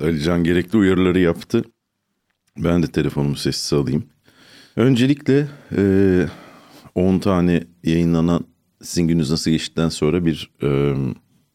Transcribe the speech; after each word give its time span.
Alican 0.00 0.44
gerekli 0.44 0.78
uyarıları 0.78 1.18
yaptı. 1.18 1.64
Ben 2.58 2.82
de 2.82 2.86
telefonumu 2.86 3.36
sessiz 3.36 3.72
alayım. 3.72 4.04
Öncelikle 4.76 5.48
e, 5.76 6.26
10 6.94 7.18
tane 7.18 7.64
yayınlanan 7.84 8.44
sizin 8.82 9.08
gününüz 9.08 9.30
nasıl 9.30 9.50
geçtikten 9.50 9.88
sonra 9.88 10.26
bir 10.26 10.50
e, 10.62 10.94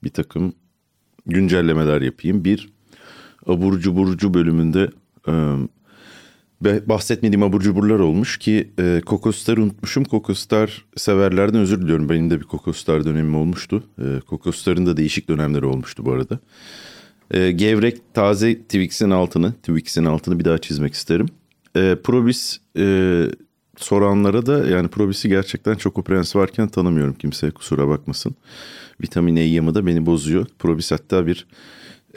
bir 0.03 0.09
takım 0.09 0.53
güncellemeler 1.25 2.01
yapayım. 2.01 2.45
Bir 2.45 2.69
abur 3.45 3.79
cuburcu 3.79 4.33
bölümünde 4.33 4.89
e, 5.27 5.33
bahsetmediğim 6.89 7.43
abur 7.43 7.61
cuburlar 7.61 7.99
olmuş 7.99 8.37
ki 8.37 8.71
e, 8.79 9.01
Kokostar 9.05 9.57
unutmuşum. 9.57 10.03
Kokostar 10.03 10.85
severlerden 10.97 11.59
özür 11.61 11.81
diliyorum. 11.81 12.09
Benim 12.09 12.29
de 12.29 12.39
bir 12.39 12.45
Kokostar 12.45 13.05
dönemim 13.05 13.35
olmuştu. 13.35 13.83
E, 13.99 14.19
Kokostar'ın 14.19 14.85
da 14.85 14.97
değişik 14.97 15.29
dönemleri 15.29 15.65
olmuştu 15.65 16.05
bu 16.05 16.11
arada. 16.11 16.39
E, 17.31 17.51
gevrek 17.51 18.13
taze 18.13 18.55
Twix'in 18.55 19.09
altını, 19.09 19.53
Twix'in 19.53 20.05
altını 20.05 20.39
bir 20.39 20.45
daha 20.45 20.57
çizmek 20.57 20.93
isterim. 20.93 21.27
E, 21.75 21.97
Probis 22.03 22.59
e, 22.77 23.25
soranlara 23.77 24.45
da 24.45 24.67
yani 24.67 24.87
Probis'i 24.87 25.29
gerçekten 25.29 25.75
çok 25.75 25.97
o 25.97 26.03
prens 26.03 26.35
varken 26.35 26.67
tanımıyorum. 26.67 27.13
Kimseye 27.13 27.51
kusura 27.51 27.87
bakmasın. 27.87 28.35
Vitamin 29.01 29.35
E 29.35 29.41
yamı 29.41 29.75
da 29.75 29.85
beni 29.85 30.05
bozuyor. 30.05 30.45
Probis 30.59 30.91
hatta 30.91 31.27
bir 31.27 31.47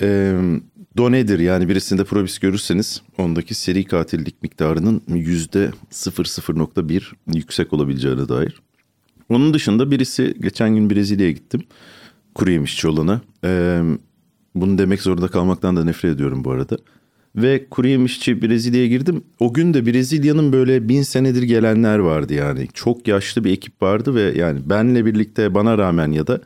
e, 0.00 0.38
donedir 0.96 1.38
yani 1.38 1.68
birisinde 1.68 2.04
Probis 2.04 2.38
görürseniz 2.38 3.02
ondaki 3.18 3.54
seri 3.54 3.84
katillik 3.84 4.42
miktarının 4.42 5.02
yüzde 5.08 5.70
00.1 5.92 7.02
yüksek 7.34 7.72
olabileceğine 7.72 8.28
dair. 8.28 8.62
Onun 9.28 9.54
dışında 9.54 9.90
birisi 9.90 10.34
geçen 10.40 10.74
gün 10.74 10.90
Brezilya'ya 10.90 11.32
gittim. 11.32 11.62
Kuru 12.34 12.50
yemişçi 12.50 12.88
olana. 12.88 13.20
Ee, 13.44 13.82
bunu 14.54 14.78
demek 14.78 15.02
zorunda 15.02 15.28
kalmaktan 15.28 15.76
da 15.76 15.84
nefret 15.84 16.14
ediyorum 16.14 16.44
bu 16.44 16.50
arada. 16.50 16.76
Ve 17.36 17.66
kuru 17.70 17.86
yemişçi 17.88 18.42
Brezilya'ya 18.42 18.86
girdim. 18.86 19.24
O 19.40 19.52
gün 19.52 19.74
de 19.74 19.86
Brezilya'nın 19.86 20.52
böyle 20.52 20.88
bin 20.88 21.02
senedir 21.02 21.42
gelenler 21.42 21.98
vardı 21.98 22.34
yani. 22.34 22.68
Çok 22.74 23.08
yaşlı 23.08 23.44
bir 23.44 23.52
ekip 23.52 23.82
vardı 23.82 24.14
ve 24.14 24.22
yani 24.22 24.60
benle 24.70 25.06
birlikte 25.06 25.54
bana 25.54 25.78
rağmen 25.78 26.12
ya 26.12 26.26
da 26.26 26.40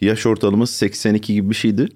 yaş 0.00 0.26
ortalaması 0.26 0.74
82 0.74 1.34
gibi 1.34 1.50
bir 1.50 1.54
şeydi. 1.54 1.88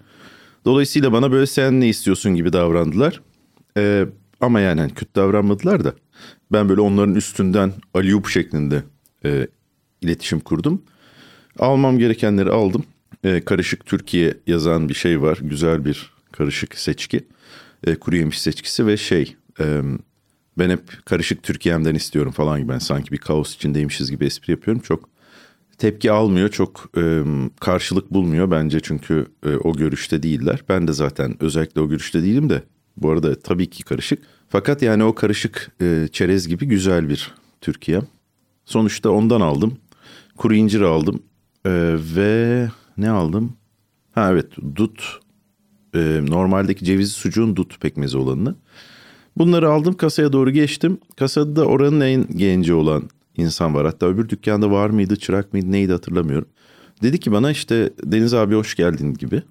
Dolayısıyla 0.64 1.12
bana 1.12 1.32
böyle 1.32 1.46
sen 1.46 1.80
ne 1.80 1.88
istiyorsun 1.88 2.34
gibi 2.34 2.52
davrandılar. 2.52 3.20
Ee, 3.76 4.06
ama 4.40 4.60
yani 4.60 4.80
hani 4.80 4.94
kötü 4.94 5.14
davranmadılar 5.14 5.84
da. 5.84 5.94
Ben 6.52 6.68
böyle 6.68 6.80
onların 6.80 7.14
üstünden 7.14 7.72
aliyup 7.94 8.28
şeklinde 8.28 8.82
e, 9.24 9.46
iletişim 10.00 10.40
kurdum. 10.40 10.82
Almam 11.58 11.98
gerekenleri 11.98 12.50
aldım. 12.50 12.84
E, 13.24 13.40
karışık 13.40 13.86
Türkiye 13.86 14.34
yazan 14.46 14.88
bir 14.88 14.94
şey 14.94 15.22
var. 15.22 15.38
Güzel 15.42 15.84
bir 15.84 16.12
karışık 16.32 16.78
seçki. 16.78 17.26
E, 17.86 17.94
kuru 17.94 18.16
yemiş 18.16 18.40
seçkisi 18.40 18.86
ve 18.86 18.96
şey... 18.96 19.36
E, 19.60 19.82
ben 20.58 20.70
hep 20.70 21.04
karışık 21.04 21.42
Türkiye'mden 21.42 21.94
istiyorum 21.94 22.32
falan 22.32 22.60
gibi. 22.60 22.68
Ben 22.68 22.78
sanki 22.78 23.12
bir 23.12 23.18
kaos 23.18 23.54
içindeymişiz 23.54 24.10
gibi 24.10 24.24
espri 24.24 24.50
yapıyorum. 24.50 24.82
Çok 24.82 25.08
tepki 25.78 26.12
almıyor. 26.12 26.48
Çok 26.48 26.90
e, 26.96 27.22
karşılık 27.60 28.10
bulmuyor 28.10 28.50
bence 28.50 28.80
çünkü 28.80 29.26
e, 29.46 29.56
o 29.56 29.72
görüşte 29.72 30.22
değiller. 30.22 30.64
Ben 30.68 30.88
de 30.88 30.92
zaten 30.92 31.36
özellikle 31.40 31.80
o 31.80 31.88
görüşte 31.88 32.22
değilim 32.22 32.50
de 32.50 32.62
bu 32.96 33.10
arada 33.10 33.40
tabii 33.40 33.70
ki 33.70 33.82
karışık. 33.84 34.22
Fakat 34.48 34.82
yani 34.82 35.04
o 35.04 35.14
karışık 35.14 35.70
e, 35.80 36.08
çerez 36.12 36.48
gibi 36.48 36.66
güzel 36.66 37.08
bir 37.08 37.34
Türkiye. 37.60 38.00
Sonuçta 38.64 39.10
ondan 39.10 39.40
aldım. 39.40 39.78
Kuru 40.36 40.54
incir 40.54 40.80
aldım 40.80 41.22
e, 41.64 41.96
ve 42.16 42.68
ne 42.98 43.10
aldım? 43.10 43.52
Ha 44.12 44.30
evet 44.32 44.46
dut 44.76 45.20
e, 45.94 46.20
normaldeki 46.26 46.84
cevizli 46.84 47.12
sucuğun 47.12 47.56
dut 47.56 47.80
pekmezi 47.80 48.18
olanını. 48.18 48.54
Bunları 49.38 49.70
aldım 49.70 49.96
kasaya 49.96 50.32
doğru 50.32 50.50
geçtim. 50.50 50.98
Kasada 51.16 51.56
da 51.56 51.64
oranın 51.64 52.00
en 52.00 52.26
genci 52.36 52.72
olan 52.72 53.10
insan 53.36 53.74
var. 53.74 53.86
Hatta 53.86 54.06
öbür 54.06 54.28
dükkanda 54.28 54.70
var 54.70 54.90
mıydı, 54.90 55.16
çırak 55.16 55.52
mıydı, 55.52 55.72
neydi 55.72 55.92
hatırlamıyorum. 55.92 56.48
Dedi 57.02 57.20
ki 57.20 57.32
bana 57.32 57.50
işte 57.50 57.90
Deniz 58.04 58.34
abi 58.34 58.54
hoş 58.54 58.74
geldin 58.74 59.14
gibi. 59.14 59.42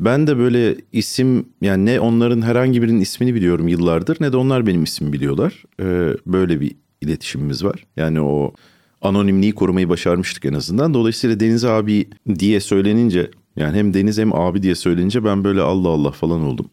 Ben 0.00 0.26
de 0.26 0.38
böyle 0.38 0.76
isim 0.92 1.46
yani 1.60 1.86
ne 1.86 2.00
onların 2.00 2.42
herhangi 2.42 2.82
birinin 2.82 3.00
ismini 3.00 3.34
biliyorum 3.34 3.68
yıllardır 3.68 4.16
ne 4.20 4.32
de 4.32 4.36
onlar 4.36 4.66
benim 4.66 4.84
ismimi 4.84 5.12
biliyorlar. 5.12 5.64
Ee, 5.80 6.16
böyle 6.26 6.60
bir 6.60 6.76
iletişimimiz 7.00 7.64
var. 7.64 7.86
Yani 7.96 8.20
o 8.20 8.54
anonimliği 9.02 9.52
korumayı 9.52 9.88
başarmıştık 9.88 10.44
en 10.44 10.54
azından. 10.54 10.94
Dolayısıyla 10.94 11.40
Deniz 11.40 11.64
abi 11.64 12.08
diye 12.38 12.60
söylenince 12.60 13.30
yani 13.56 13.76
hem 13.76 13.94
Deniz 13.94 14.18
hem 14.18 14.34
abi 14.34 14.62
diye 14.62 14.74
söylenince 14.74 15.24
ben 15.24 15.44
böyle 15.44 15.60
Allah 15.60 15.88
Allah 15.88 16.10
falan 16.10 16.42
oldum. 16.42 16.70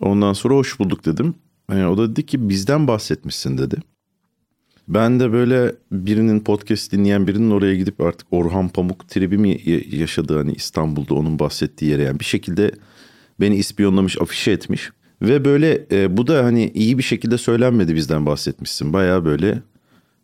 Ondan 0.00 0.32
sonra 0.32 0.54
hoş 0.54 0.78
bulduk 0.78 1.06
dedim. 1.06 1.34
Yani 1.70 1.86
o 1.86 1.98
da 1.98 2.10
dedi 2.10 2.26
ki 2.26 2.48
bizden 2.48 2.86
bahsetmişsin 2.86 3.58
dedi. 3.58 3.76
Ben 4.88 5.20
de 5.20 5.32
böyle 5.32 5.74
birinin 5.92 6.40
podcast 6.40 6.92
dinleyen 6.92 7.26
birinin 7.26 7.50
oraya 7.50 7.74
gidip 7.74 8.00
artık 8.00 8.26
Orhan 8.30 8.68
Pamuk 8.68 9.08
tribi 9.08 9.38
mi 9.38 9.60
yaşadı 9.90 10.38
hani 10.38 10.52
İstanbul'da 10.52 11.14
onun 11.14 11.38
bahsettiği 11.38 11.90
yere 11.90 12.02
yani 12.02 12.20
bir 12.20 12.24
şekilde 12.24 12.72
beni 13.40 13.56
ispiyonlamış, 13.56 14.20
afişe 14.20 14.50
etmiş. 14.50 14.90
Ve 15.22 15.44
böyle 15.44 15.86
e, 15.92 16.16
bu 16.16 16.26
da 16.26 16.44
hani 16.44 16.70
iyi 16.74 16.98
bir 16.98 17.02
şekilde 17.02 17.38
söylenmedi 17.38 17.94
bizden 17.94 18.26
bahsetmişsin. 18.26 18.92
Baya 18.92 19.24
böyle 19.24 19.62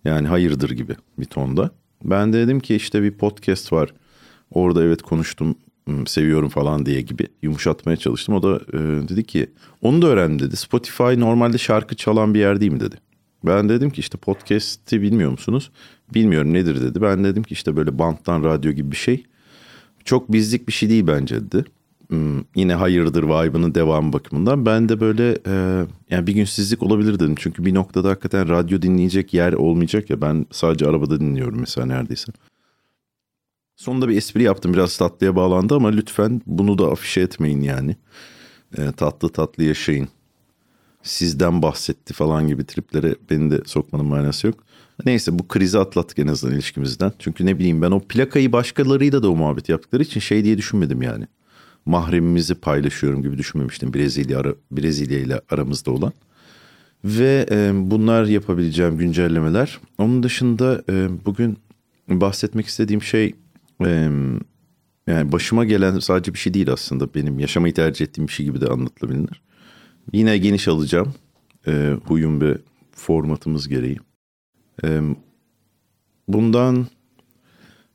yani 0.07 0.29
hayırdır 0.29 0.71
gibi 0.71 0.97
bir 1.19 1.25
tonda. 1.25 1.71
Ben 2.05 2.33
de 2.33 2.39
dedim 2.39 2.61
ki 2.61 2.75
işte 2.77 3.03
bir 3.03 3.11
podcast 3.11 3.73
var. 3.73 3.95
Orada 4.51 4.85
evet 4.85 5.03
konuştum 5.03 5.55
hmm, 5.85 6.07
seviyorum 6.07 6.49
falan 6.49 6.87
diye 6.87 7.01
gibi 7.01 7.27
yumuşatmaya 7.43 7.97
çalıştım. 7.97 8.35
O 8.35 8.43
da 8.43 8.61
e, 8.73 8.79
dedi 9.09 9.25
ki 9.25 9.51
onu 9.83 10.03
da 10.03 10.07
öğrendim 10.07 10.47
dedi. 10.47 10.57
Spotify 10.57 11.03
normalde 11.03 11.59
şarkı 11.59 11.97
çalan 11.97 12.35
bir 12.35 12.41
yer 12.41 12.61
değil 12.61 12.73
mi 12.73 12.81
dedi. 12.81 12.97
Ben 13.45 13.69
dedim 13.69 13.91
ki 13.91 14.01
işte 14.01 14.19
podcast'i 14.19 15.03
bilmiyor 15.03 15.31
musunuz? 15.31 15.71
Bilmiyorum 16.15 16.53
nedir 16.53 16.83
dedi. 16.83 17.03
Ben 17.03 17.25
dedim 17.25 17.43
ki 17.43 17.53
işte 17.53 17.77
böyle 17.77 17.99
banttan 17.99 18.45
radyo 18.45 18.73
gibi 18.73 18.91
bir 18.91 18.97
şey. 18.97 19.25
Çok 20.05 20.33
bizlik 20.33 20.69
bir 20.69 20.73
şey 20.73 20.89
değil 20.91 21.07
bence 21.07 21.41
dedi. 21.41 21.65
Hmm, 22.09 22.41
yine 22.55 22.75
hayırdır 22.75 23.23
vibe'ının 23.23 23.75
devamı 23.75 24.13
bakımından. 24.13 24.67
Ben 24.67 24.89
de 24.89 25.01
böyle 25.01 25.39
e, 25.47 25.87
yani 26.11 26.27
bir 26.27 26.35
günsüzlük 26.35 26.83
olabilir 26.83 27.15
dedim. 27.15 27.35
Çünkü 27.39 27.65
bir 27.65 27.75
noktada 27.75 28.11
hakikaten 28.11 28.49
radyo 28.49 28.83
dinleyecek 28.83 29.35
yer 29.35 29.53
olmayacak 29.53 30.11
ya. 30.11 30.21
Ben 30.21 30.47
sadece 30.51 30.87
arabada 30.87 31.21
dinliyorum 31.21 31.61
mesela 31.61 31.87
neredeyse. 31.87 32.33
Sonunda 33.77 34.09
bir 34.09 34.17
espri 34.17 34.43
yaptım 34.43 34.75
biraz 34.75 34.97
tatlıya 34.97 35.37
bağlandı 35.37 35.75
ama 35.75 35.89
lütfen 35.89 36.43
bunu 36.47 36.79
da 36.79 36.91
afişe 36.91 37.21
etmeyin 37.21 37.63
yani. 37.63 37.97
E, 38.79 38.93
tatlı 38.93 39.29
tatlı 39.29 39.65
yaşayın 39.65 40.09
sizden 41.03 41.63
bahsetti 41.63 42.15
falan 42.15 42.49
gibi 42.49 42.65
triplere 42.65 43.15
beni 43.31 43.51
de 43.51 43.61
sokmanın 43.67 44.07
manası 44.07 44.47
yok. 44.47 44.65
Neyse 45.05 45.39
bu 45.39 45.49
krizi 45.49 45.79
atlattık 45.79 46.19
en 46.19 46.27
azından 46.27 46.55
ilişkimizden. 46.55 47.13
Çünkü 47.19 47.47
ne 47.47 47.59
bileyim 47.59 47.83
ben 47.83 47.91
o 47.91 48.01
plakayı 48.01 48.53
başkalarıyla 48.53 49.23
da 49.23 49.31
o 49.31 49.37
muhabbet 49.37 49.69
yaptıkları 49.69 50.03
için 50.03 50.21
şey 50.21 50.45
diye 50.45 50.59
düşünmedim 50.59 51.03
yani. 51.03 51.27
Mahremimizi 51.87 52.55
paylaşıyorum 52.55 53.23
gibi 53.23 53.39
düşünmemiştim 53.39 53.95
Brezilya, 53.95 54.45
Brezilya 54.71 55.19
ile 55.19 55.41
aramızda 55.51 55.91
olan. 55.91 56.13
Ve 57.05 57.47
e, 57.51 57.71
bunlar 57.75 58.25
yapabileceğim 58.25 58.99
güncellemeler. 58.99 59.81
Onun 59.99 60.23
dışında 60.23 60.83
e, 60.89 61.09
bugün 61.27 61.59
bahsetmek 62.09 62.67
istediğim 62.67 63.03
şey 63.03 63.35
e, 63.85 64.09
yani 65.07 65.33
başıma 65.33 65.65
gelen 65.65 65.99
sadece 65.99 66.35
bir 66.35 66.39
şey 66.39 66.55
değil 66.55 66.73
aslında. 66.73 67.15
Benim 67.15 67.39
yaşamayı 67.39 67.75
tercih 67.75 68.07
ettiğim 68.07 68.29
bir 68.29 68.33
şey 68.33 68.47
gibi 68.47 68.61
de 68.61 68.67
anlatılabilir. 68.67 69.43
Yine 70.13 70.39
geniş 70.39 70.69
alacağım. 70.69 71.15
E, 71.67 71.97
huyum 72.05 72.41
ve 72.41 72.59
formatımız 72.93 73.69
gereği. 73.69 73.99
E, 74.85 75.01
bundan 76.29 76.87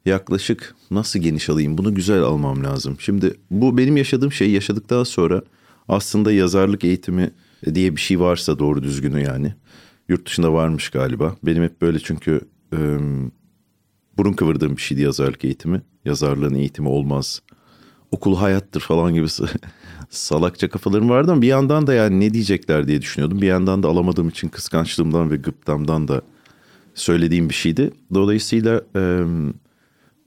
yaklaşık 0.06 0.76
nasıl 0.92 1.20
geniş 1.20 1.50
alayım 1.50 1.78
bunu 1.78 1.96
güzel 1.96 2.22
almam 2.22 2.64
lazım. 2.64 2.96
Şimdi 3.00 3.34
bu 3.52 3.78
benim 3.78 3.98
yaşadığım 3.98 4.32
şey 4.32 4.52
yaşadıktan 4.52 5.04
sonra 5.04 5.42
aslında 5.88 6.32
yazarlık 6.32 6.84
eğitimi 6.84 7.32
diye 7.74 7.96
bir 7.96 8.02
şey 8.02 8.20
varsa 8.20 8.60
doğru 8.60 8.84
düzgünü 8.84 9.24
yani. 9.24 9.54
Yurt 10.10 10.26
dışında 10.26 10.54
varmış 10.54 10.90
galiba. 10.90 11.36
Benim 11.44 11.64
hep 11.64 11.82
böyle 11.82 12.00
çünkü 12.00 12.42
e, 12.74 12.78
burun 14.18 14.34
kıvırdığım 14.34 14.78
bir 14.78 14.82
şeydi 14.82 15.02
yazarlık 15.02 15.46
eğitimi. 15.46 15.82
Yazarlığın 16.06 16.56
eğitimi 16.56 16.88
olmaz. 16.88 17.42
Okul 18.12 18.36
hayattır 18.36 18.82
falan 18.82 19.14
gibi 19.14 19.28
salakça 20.10 20.70
kafalarım 20.70 21.10
vardı 21.10 21.32
ama 21.32 21.42
bir 21.42 21.48
yandan 21.48 21.88
da 21.88 21.94
yani 21.94 22.20
ne 22.20 22.34
diyecekler 22.34 22.88
diye 22.88 23.02
düşünüyordum. 23.02 23.42
Bir 23.42 23.48
yandan 23.48 23.84
da 23.84 23.88
alamadığım 23.88 24.30
için 24.30 24.50
kıskançlığımdan 24.50 25.32
ve 25.32 25.36
gıptamdan 25.36 26.08
da 26.08 26.22
söylediğim 26.94 27.50
bir 27.50 27.54
şeydi. 27.54 27.92
Dolayısıyla 28.14 28.82
e, 28.96 29.26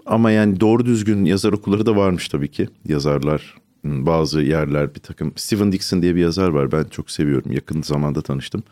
ama 0.07 0.31
yani 0.31 0.61
doğru 0.61 0.87
düzgün 0.87 1.25
yazar 1.25 1.53
okulları 1.53 1.87
da 1.87 1.97
varmış 1.97 2.29
tabii 2.29 2.51
ki. 2.51 2.69
Yazarlar 2.85 3.55
bazı 3.85 4.41
yerler 4.41 4.95
bir 4.95 5.01
takım. 5.01 5.33
Steven 5.37 5.73
Dixon 5.73 6.03
diye 6.03 6.15
bir 6.15 6.21
yazar 6.21 6.49
var 6.49 6.73
ben 6.73 6.85
çok 6.85 7.11
seviyorum. 7.11 7.53
Yakın 7.53 7.83
zamanda 7.83 8.23
tanıştım. 8.23 8.63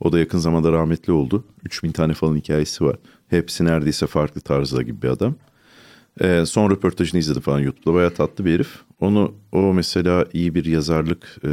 O 0.00 0.12
da 0.12 0.18
yakın 0.18 0.38
zamanda 0.38 0.72
rahmetli 0.72 1.12
oldu. 1.12 1.44
3000 1.64 1.92
tane 1.92 2.14
falan 2.14 2.36
hikayesi 2.36 2.84
var. 2.84 2.96
Hepsi 3.28 3.64
neredeyse 3.64 4.06
farklı 4.06 4.40
tarzda 4.40 4.82
gibi 4.82 5.02
bir 5.02 5.08
adam. 5.08 5.34
Ee, 6.20 6.44
son 6.46 6.70
röportajını 6.70 7.20
izledim 7.20 7.42
falan 7.42 7.60
YouTube'da. 7.60 7.94
Bayağı 7.94 8.10
tatlı 8.10 8.44
bir 8.44 8.54
herif. 8.54 8.68
Onu 9.00 9.34
o 9.52 9.74
mesela 9.74 10.26
iyi 10.32 10.54
bir 10.54 10.64
yazarlık 10.64 11.36
e, 11.44 11.50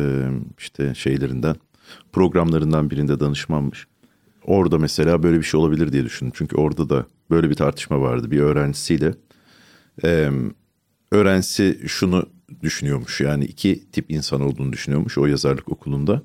işte 0.59 0.95
şeylerinden 0.95 1.55
programlarından 2.11 2.89
birinde 2.89 3.19
danışmanmış. 3.19 3.87
Orada 4.45 4.77
mesela 4.77 5.23
böyle 5.23 5.37
bir 5.37 5.43
şey 5.43 5.59
olabilir 5.59 5.91
diye 5.91 6.03
düşündüm. 6.05 6.33
Çünkü 6.35 6.55
orada 6.55 6.89
da 6.89 7.05
böyle 7.29 7.49
bir 7.49 7.55
tartışma 7.55 8.01
vardı 8.01 8.31
bir 8.31 8.39
öğrencisiyle. 8.39 9.13
Ee, 10.03 10.29
öğrencisi 11.11 11.79
şunu 11.87 12.25
düşünüyormuş 12.61 13.21
yani 13.21 13.45
iki 13.45 13.91
tip 13.91 14.11
insan 14.11 14.41
olduğunu 14.41 14.73
düşünüyormuş 14.73 15.17
o 15.17 15.25
yazarlık 15.25 15.69
okulunda. 15.69 16.21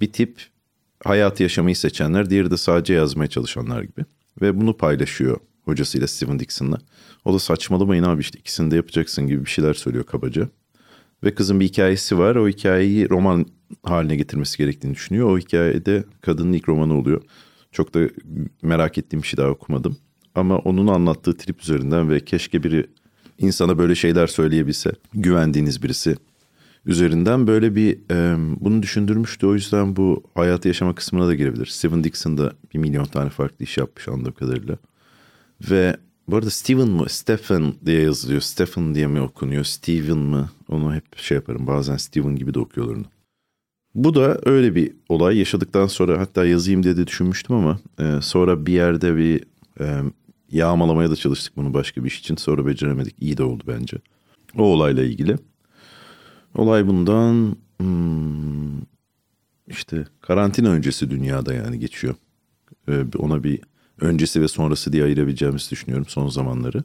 Bir 0.00 0.12
tip 0.12 0.40
hayatı 1.04 1.42
yaşamayı 1.42 1.76
seçenler, 1.76 2.30
diğeri 2.30 2.50
de 2.50 2.56
sadece 2.56 2.94
yazmaya 2.94 3.28
çalışanlar 3.28 3.82
gibi. 3.82 4.04
Ve 4.40 4.60
bunu 4.60 4.76
paylaşıyor 4.76 5.40
hocasıyla 5.64 6.06
Steven 6.06 6.38
Dixon'la. 6.38 6.78
O 7.24 7.34
da 7.34 7.38
saçmalamayın 7.38 8.02
abi 8.02 8.20
işte 8.20 8.38
ikisini 8.38 8.70
de 8.70 8.76
yapacaksın 8.76 9.26
gibi 9.26 9.44
bir 9.44 9.50
şeyler 9.50 9.74
söylüyor 9.74 10.04
kabaca. 10.04 10.48
Ve 11.24 11.34
kızın 11.34 11.60
bir 11.60 11.64
hikayesi 11.64 12.18
var. 12.18 12.36
O 12.36 12.48
hikayeyi 12.48 13.10
roman 13.10 13.46
haline 13.82 14.16
getirmesi 14.16 14.58
gerektiğini 14.58 14.94
düşünüyor. 14.94 15.30
O 15.30 15.38
hikayede 15.38 16.04
kadının 16.20 16.52
ilk 16.52 16.68
romanı 16.68 16.98
oluyor. 16.98 17.22
Çok 17.72 17.94
da 17.94 18.00
merak 18.62 18.98
ettiğim 18.98 19.22
bir 19.22 19.26
şey 19.26 19.36
daha 19.36 19.48
okumadım. 19.48 19.96
Ama 20.34 20.58
onun 20.58 20.86
anlattığı 20.86 21.36
trip 21.36 21.62
üzerinden 21.62 22.10
ve 22.10 22.20
keşke 22.20 22.62
biri 22.62 22.86
insana 23.38 23.78
böyle 23.78 23.94
şeyler 23.94 24.26
söyleyebilse, 24.26 24.92
güvendiğiniz 25.14 25.82
birisi 25.82 26.16
üzerinden 26.86 27.46
böyle 27.46 27.74
bir 27.74 27.98
e, 28.10 28.36
bunu 28.60 28.82
düşündürmüştü. 28.82 29.46
O 29.46 29.54
yüzden 29.54 29.96
bu 29.96 30.22
hayatı 30.34 30.68
yaşama 30.68 30.94
kısmına 30.94 31.26
da 31.26 31.34
girebilir. 31.34 31.66
Steven 31.66 32.04
Dixon 32.04 32.38
da 32.38 32.52
bir 32.74 32.78
milyon 32.78 33.04
tane 33.04 33.30
farklı 33.30 33.64
iş 33.64 33.78
yapmış 33.78 34.08
anladığım 34.08 34.32
kadarıyla. 34.32 34.78
Ve 35.70 35.96
bu 36.28 36.36
arada 36.36 36.50
Steven 36.50 36.88
mı 36.88 37.08
Stephen 37.08 37.74
diye 37.86 38.02
yazılıyor. 38.02 38.40
Stephen 38.40 38.94
diye 38.94 39.06
mi 39.06 39.20
okunuyor? 39.20 39.64
Steven 39.64 40.18
mı? 40.18 40.50
Onu 40.68 40.94
hep 40.94 41.18
şey 41.18 41.34
yaparım. 41.34 41.66
Bazen 41.66 41.96
Steven 41.96 42.36
gibi 42.36 42.54
de 42.54 42.58
okuyorlar 42.58 42.94
onu. 42.94 43.04
Bu 43.94 44.14
da 44.14 44.40
öyle 44.44 44.74
bir 44.74 44.92
olay. 45.08 45.38
Yaşadıktan 45.38 45.86
sonra 45.86 46.20
hatta 46.20 46.46
yazayım 46.46 46.82
diye 46.82 46.96
de 46.96 47.06
düşünmüştüm 47.06 47.56
ama 47.56 47.78
e, 48.00 48.20
sonra 48.22 48.66
bir 48.66 48.72
yerde 48.72 49.16
bir 49.16 49.44
e, 49.80 50.02
yağmalamaya 50.50 51.10
da 51.10 51.16
çalıştık 51.16 51.56
bunu 51.56 51.74
başka 51.74 52.04
bir 52.04 52.08
iş 52.08 52.18
için. 52.20 52.36
Sonra 52.36 52.66
beceremedik. 52.66 53.16
İyi 53.20 53.36
de 53.36 53.42
oldu 53.42 53.64
bence. 53.66 53.96
O 54.58 54.62
olayla 54.62 55.02
ilgili. 55.04 55.36
Olay 56.54 56.86
bundan 56.86 57.56
hmm, 57.80 58.82
işte 59.66 60.06
karantina 60.20 60.68
öncesi 60.68 61.10
dünyada 61.10 61.54
yani 61.54 61.78
geçiyor. 61.78 62.14
Ee, 62.88 63.04
ona 63.18 63.44
bir 63.44 63.60
öncesi 64.00 64.40
ve 64.40 64.48
sonrası 64.48 64.92
diye 64.92 65.04
ayırabileceğimizi 65.04 65.70
düşünüyorum 65.70 66.06
son 66.08 66.28
zamanları. 66.28 66.84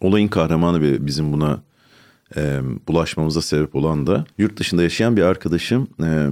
Olayın 0.00 0.28
kahramanı 0.28 0.80
ve 0.80 1.06
bizim 1.06 1.32
buna 1.32 1.62
e, 2.36 2.60
bulaşmamıza 2.88 3.42
sebep 3.42 3.74
olan 3.74 4.06
da 4.06 4.24
yurt 4.38 4.56
dışında 4.58 4.82
yaşayan 4.82 5.16
bir 5.16 5.22
arkadaşım. 5.22 5.88
E, 6.02 6.28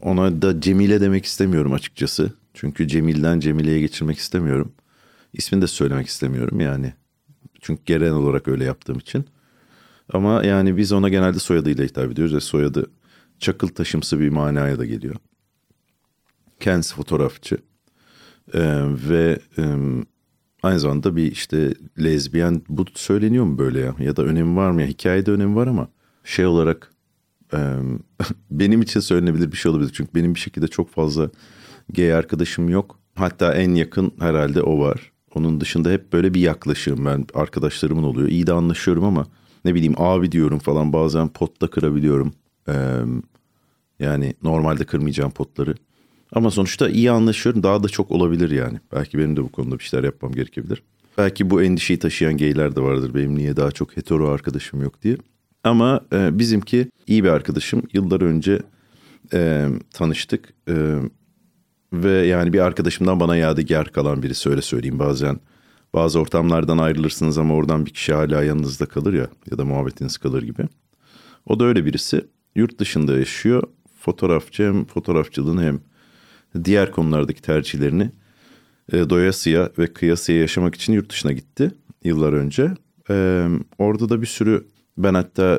ona 0.00 0.42
da 0.42 0.60
Cemile 0.60 1.00
demek 1.00 1.24
istemiyorum 1.24 1.72
açıkçası. 1.72 2.32
Çünkü 2.54 2.88
Cemil'den 2.88 3.40
Cemile'ye 3.40 3.80
geçirmek 3.80 4.18
istemiyorum. 4.18 4.72
İsmini 5.32 5.62
de 5.62 5.66
söylemek 5.66 6.06
istemiyorum 6.06 6.60
yani. 6.60 6.92
Çünkü 7.60 7.82
genel 7.86 8.12
olarak 8.12 8.48
öyle 8.48 8.64
yaptığım 8.64 8.98
için. 8.98 9.24
Ama 10.12 10.44
yani 10.44 10.76
biz 10.76 10.92
ona 10.92 11.08
genelde 11.08 11.38
soyadıyla 11.38 11.84
hitap 11.84 12.12
ediyoruz 12.12 12.34
ve 12.34 12.40
soyadı 12.40 12.90
çakıl 13.38 13.68
taşımsı 13.68 14.20
bir 14.20 14.28
manaya 14.28 14.78
da 14.78 14.84
geliyor. 14.84 15.16
Kendisi 16.60 16.94
fotoğrafçı 16.94 17.58
ee, 18.54 18.82
ve 19.08 19.38
e, 19.58 19.62
aynı 20.62 20.80
zamanda 20.80 21.16
bir 21.16 21.32
işte 21.32 21.74
lezbiyen 22.02 22.62
bu 22.68 22.84
söyleniyor 22.94 23.44
mu 23.44 23.58
böyle 23.58 23.80
ya? 23.80 23.94
Ya 23.98 24.16
da 24.16 24.22
önemi 24.22 24.56
var 24.56 24.70
mı 24.70 24.82
ya? 24.82 24.88
Hikayede 24.88 25.30
önemi 25.30 25.56
var 25.56 25.66
ama 25.66 25.88
şey 26.24 26.46
olarak 26.46 26.92
e, 27.54 27.58
benim 28.50 28.82
için 28.82 29.00
söylenebilir 29.00 29.52
bir 29.52 29.56
şey 29.56 29.72
olabilir. 29.72 29.90
Çünkü 29.94 30.14
benim 30.14 30.34
bir 30.34 30.40
şekilde 30.40 30.68
çok 30.68 30.90
fazla 30.90 31.30
gay 31.88 32.14
arkadaşım 32.14 32.68
yok. 32.68 32.98
Hatta 33.14 33.54
en 33.54 33.74
yakın 33.74 34.12
herhalde 34.18 34.62
o 34.62 34.78
var. 34.78 35.12
Onun 35.34 35.60
dışında 35.60 35.90
hep 35.90 36.12
böyle 36.12 36.34
bir 36.34 36.40
yaklaşığım 36.40 37.04
ben. 37.04 37.26
Arkadaşlarımın 37.34 38.02
oluyor. 38.02 38.28
İyi 38.28 38.46
de 38.46 38.52
anlaşıyorum 38.52 39.04
ama 39.04 39.26
ne 39.64 39.74
bileyim 39.74 39.94
abi 39.96 40.32
diyorum 40.32 40.58
falan. 40.58 40.92
Bazen 40.92 41.28
potta 41.28 41.70
kırabiliyorum. 41.70 42.32
Ee, 42.68 42.74
yani 44.00 44.34
normalde 44.42 44.84
kırmayacağım 44.84 45.30
potları. 45.30 45.74
Ama 46.32 46.50
sonuçta 46.50 46.88
iyi 46.88 47.10
anlaşıyorum. 47.10 47.62
Daha 47.62 47.82
da 47.82 47.88
çok 47.88 48.10
olabilir 48.10 48.50
yani. 48.50 48.80
Belki 48.92 49.18
benim 49.18 49.36
de 49.36 49.42
bu 49.42 49.48
konuda 49.48 49.78
bir 49.78 49.84
şeyler 49.84 50.04
yapmam 50.04 50.32
gerekebilir. 50.32 50.82
Belki 51.18 51.50
bu 51.50 51.62
endişeyi 51.62 51.98
taşıyan 51.98 52.36
geyler 52.36 52.76
de 52.76 52.80
vardır. 52.80 53.14
Benim 53.14 53.38
niye 53.38 53.56
daha 53.56 53.70
çok 53.70 53.96
hetero 53.96 54.28
arkadaşım 54.28 54.82
yok 54.82 55.02
diye. 55.02 55.16
Ama 55.64 56.00
e, 56.12 56.38
bizimki 56.38 56.90
iyi 57.06 57.24
bir 57.24 57.28
arkadaşım. 57.28 57.82
Yıllar 57.92 58.20
önce 58.20 58.58
e, 59.32 59.68
tanıştık. 59.92 60.54
E, 60.68 60.96
ve 61.92 62.10
yani 62.10 62.52
bir 62.52 62.60
arkadaşımdan 62.60 63.20
bana 63.20 63.36
yadigar 63.36 63.92
kalan 63.92 64.22
birisi 64.22 64.50
öyle 64.50 64.62
söyleyeyim 64.62 64.98
bazen 64.98 65.40
bazı 65.94 66.20
ortamlardan 66.20 66.78
ayrılırsınız 66.78 67.38
ama 67.38 67.54
oradan 67.54 67.86
bir 67.86 67.90
kişi 67.90 68.14
hala 68.14 68.42
yanınızda 68.42 68.86
kalır 68.86 69.12
ya 69.12 69.26
ya 69.50 69.58
da 69.58 69.64
muhabbetiniz 69.64 70.18
kalır 70.18 70.42
gibi. 70.42 70.62
O 71.46 71.60
da 71.60 71.64
öyle 71.64 71.84
birisi. 71.84 72.26
Yurt 72.56 72.78
dışında 72.78 73.18
yaşıyor. 73.18 73.62
Fotoğrafçı 74.00 74.62
hem 74.62 74.84
fotoğrafçılığını 74.84 75.62
hem 75.62 75.80
diğer 76.64 76.90
konulardaki 76.90 77.42
tercihlerini 77.42 78.10
e, 78.92 79.10
doyasıya 79.10 79.70
ve 79.78 79.86
kıyasıya 79.86 80.38
yaşamak 80.38 80.74
için 80.74 80.92
yurt 80.92 81.10
dışına 81.10 81.32
gitti 81.32 81.70
yıllar 82.04 82.32
önce. 82.32 82.74
E, 83.10 83.46
orada 83.78 84.08
da 84.08 84.20
bir 84.22 84.26
sürü 84.26 84.66
ben 84.98 85.14
hatta 85.14 85.58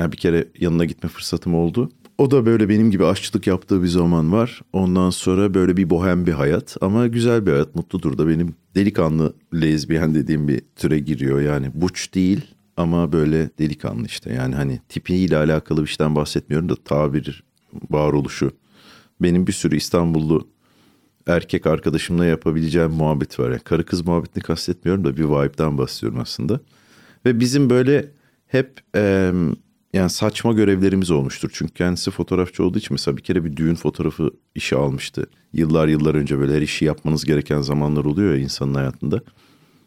e, 0.00 0.12
bir 0.12 0.16
kere 0.16 0.48
yanına 0.60 0.84
gitme 0.84 1.08
fırsatım 1.08 1.54
oldu. 1.54 1.90
O 2.18 2.30
da 2.30 2.46
böyle 2.46 2.68
benim 2.68 2.90
gibi 2.90 3.06
aşçılık 3.06 3.46
yaptığı 3.46 3.82
bir 3.82 3.88
zaman 3.88 4.32
var. 4.32 4.60
Ondan 4.72 5.10
sonra 5.10 5.54
böyle 5.54 5.76
bir 5.76 5.90
bohem 5.90 6.26
bir 6.26 6.32
hayat 6.32 6.76
ama 6.80 7.06
güzel 7.06 7.46
bir 7.46 7.52
hayat. 7.52 7.74
Mutludur 7.74 8.18
da 8.18 8.28
benim 8.28 8.54
delikanlı 8.74 9.34
lezbiyen 9.54 10.14
dediğim 10.14 10.48
bir 10.48 10.62
türe 10.76 10.98
giriyor. 10.98 11.40
Yani 11.40 11.70
buç 11.74 12.14
değil 12.14 12.40
ama 12.76 13.12
böyle 13.12 13.50
delikanlı 13.58 14.06
işte. 14.06 14.32
Yani 14.32 14.54
hani 14.54 14.80
tipiyle 14.88 15.36
alakalı 15.36 15.82
bir 15.82 15.86
şeyden 15.86 16.14
bahsetmiyorum 16.14 16.68
da 16.68 16.76
tabir 16.76 17.44
varoluşu. 17.90 18.50
Benim 19.20 19.46
bir 19.46 19.52
sürü 19.52 19.76
İstanbullu 19.76 20.48
erkek 21.26 21.66
arkadaşımla 21.66 22.26
yapabileceğim 22.26 22.90
muhabbet 22.90 23.40
var. 23.40 23.50
Yani 23.50 23.60
karı 23.60 23.86
kız 23.86 24.06
muhabbetini 24.06 24.42
kastetmiyorum 24.42 25.04
da 25.04 25.16
bir 25.16 25.24
vibe'den 25.24 25.78
bahsediyorum 25.78 26.20
aslında. 26.20 26.60
Ve 27.26 27.40
bizim 27.40 27.70
böyle 27.70 28.10
hep... 28.46 28.80
Ee, 28.96 29.32
yani 29.92 30.10
saçma 30.10 30.52
görevlerimiz 30.52 31.10
olmuştur. 31.10 31.50
Çünkü 31.52 31.74
kendisi 31.74 32.10
fotoğrafçı 32.10 32.64
olduğu 32.64 32.78
için 32.78 32.88
mesela 32.90 33.16
bir 33.16 33.22
kere 33.22 33.44
bir 33.44 33.56
düğün 33.56 33.74
fotoğrafı 33.74 34.30
işi 34.54 34.76
almıştı. 34.76 35.26
Yıllar 35.52 35.88
yıllar 35.88 36.14
önce 36.14 36.38
böyle 36.38 36.54
her 36.54 36.62
işi 36.62 36.84
yapmanız 36.84 37.24
gereken 37.24 37.60
zamanlar 37.60 38.04
oluyor 38.04 38.34
ya 38.34 38.40
insanın 38.40 38.74
hayatında. 38.74 39.20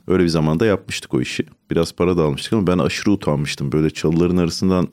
Öyle 0.07 0.23
bir 0.23 0.27
zamanda 0.27 0.65
yapmıştık 0.65 1.13
o 1.13 1.21
işi. 1.21 1.45
Biraz 1.71 1.93
para 1.93 2.17
da 2.17 2.23
almıştık 2.23 2.53
ama 2.53 2.67
ben 2.67 2.77
aşırı 2.77 3.11
utanmıştım. 3.11 3.71
Böyle 3.71 3.89
çalıların 3.89 4.37
arasından 4.37 4.87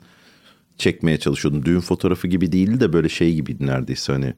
çekmeye 0.79 1.19
çalışıyordum. 1.19 1.65
Düğün 1.65 1.79
fotoğrafı 1.79 2.27
gibi 2.27 2.51
değildi 2.51 2.79
de 2.79 2.93
böyle 2.93 3.09
şey 3.09 3.35
gibiydi 3.35 3.65
neredeyse 3.65 4.13
hani. 4.13 4.33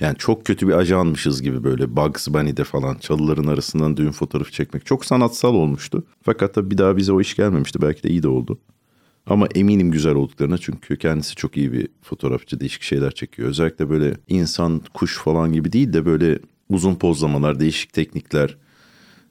Yani 0.00 0.16
çok 0.18 0.46
kötü 0.46 0.68
bir 0.68 0.72
ajanmışız 0.72 1.42
gibi 1.42 1.64
böyle 1.64 1.96
Bugs 1.96 2.28
Bunny'de 2.28 2.64
falan 2.64 2.94
çalıların 2.94 3.46
arasından 3.46 3.96
düğün 3.96 4.10
fotoğrafı 4.10 4.52
çekmek. 4.52 4.86
Çok 4.86 5.04
sanatsal 5.04 5.54
olmuştu. 5.54 6.04
Fakat 6.22 6.56
da 6.56 6.70
bir 6.70 6.78
daha 6.78 6.96
bize 6.96 7.12
o 7.12 7.20
iş 7.20 7.36
gelmemişti. 7.36 7.82
Belki 7.82 8.02
de 8.02 8.08
iyi 8.08 8.22
de 8.22 8.28
oldu. 8.28 8.58
Ama 9.26 9.46
eminim 9.54 9.90
güzel 9.90 10.14
olduklarına 10.14 10.58
çünkü 10.58 10.96
kendisi 10.98 11.34
çok 11.34 11.56
iyi 11.56 11.72
bir 11.72 11.88
fotoğrafçı. 12.02 12.60
Değişik 12.60 12.82
şeyler 12.82 13.10
çekiyor. 13.10 13.48
Özellikle 13.48 13.90
böyle 13.90 14.16
insan, 14.28 14.82
kuş 14.94 15.18
falan 15.18 15.52
gibi 15.52 15.72
değil 15.72 15.92
de 15.92 16.06
böyle 16.06 16.38
uzun 16.68 16.94
pozlamalar, 16.94 17.60
değişik 17.60 17.92
teknikler. 17.92 18.56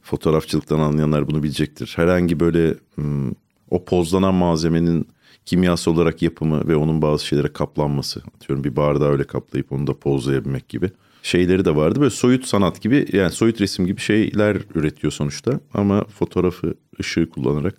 Fotoğrafçılıktan 0.02 0.80
anlayanlar 0.80 1.26
bunu 1.26 1.42
bilecektir. 1.42 1.92
Herhangi 1.96 2.40
böyle 2.40 2.74
hmm, 2.94 3.30
o 3.70 3.84
pozlanan 3.84 4.34
malzemenin 4.34 5.08
kimyasal 5.44 5.92
olarak 5.92 6.22
yapımı 6.22 6.68
ve 6.68 6.76
onun 6.76 7.02
bazı 7.02 7.26
şeylere 7.26 7.52
kaplanması. 7.52 8.22
Atıyorum 8.36 8.64
bir 8.64 8.76
bardağı 8.76 9.10
öyle 9.10 9.24
kaplayıp 9.24 9.72
onu 9.72 9.86
da 9.86 9.98
pozlayabilmek 9.98 10.68
gibi 10.68 10.90
şeyleri 11.22 11.64
de 11.64 11.76
vardı. 11.76 12.00
Böyle 12.00 12.10
soyut 12.10 12.46
sanat 12.46 12.80
gibi 12.80 13.06
yani 13.12 13.32
soyut 13.32 13.60
resim 13.60 13.86
gibi 13.86 14.00
şeyler 14.00 14.56
üretiyor 14.74 15.12
sonuçta. 15.12 15.60
Ama 15.74 16.04
fotoğrafı 16.04 16.74
ışığı 17.00 17.30
kullanarak 17.30 17.74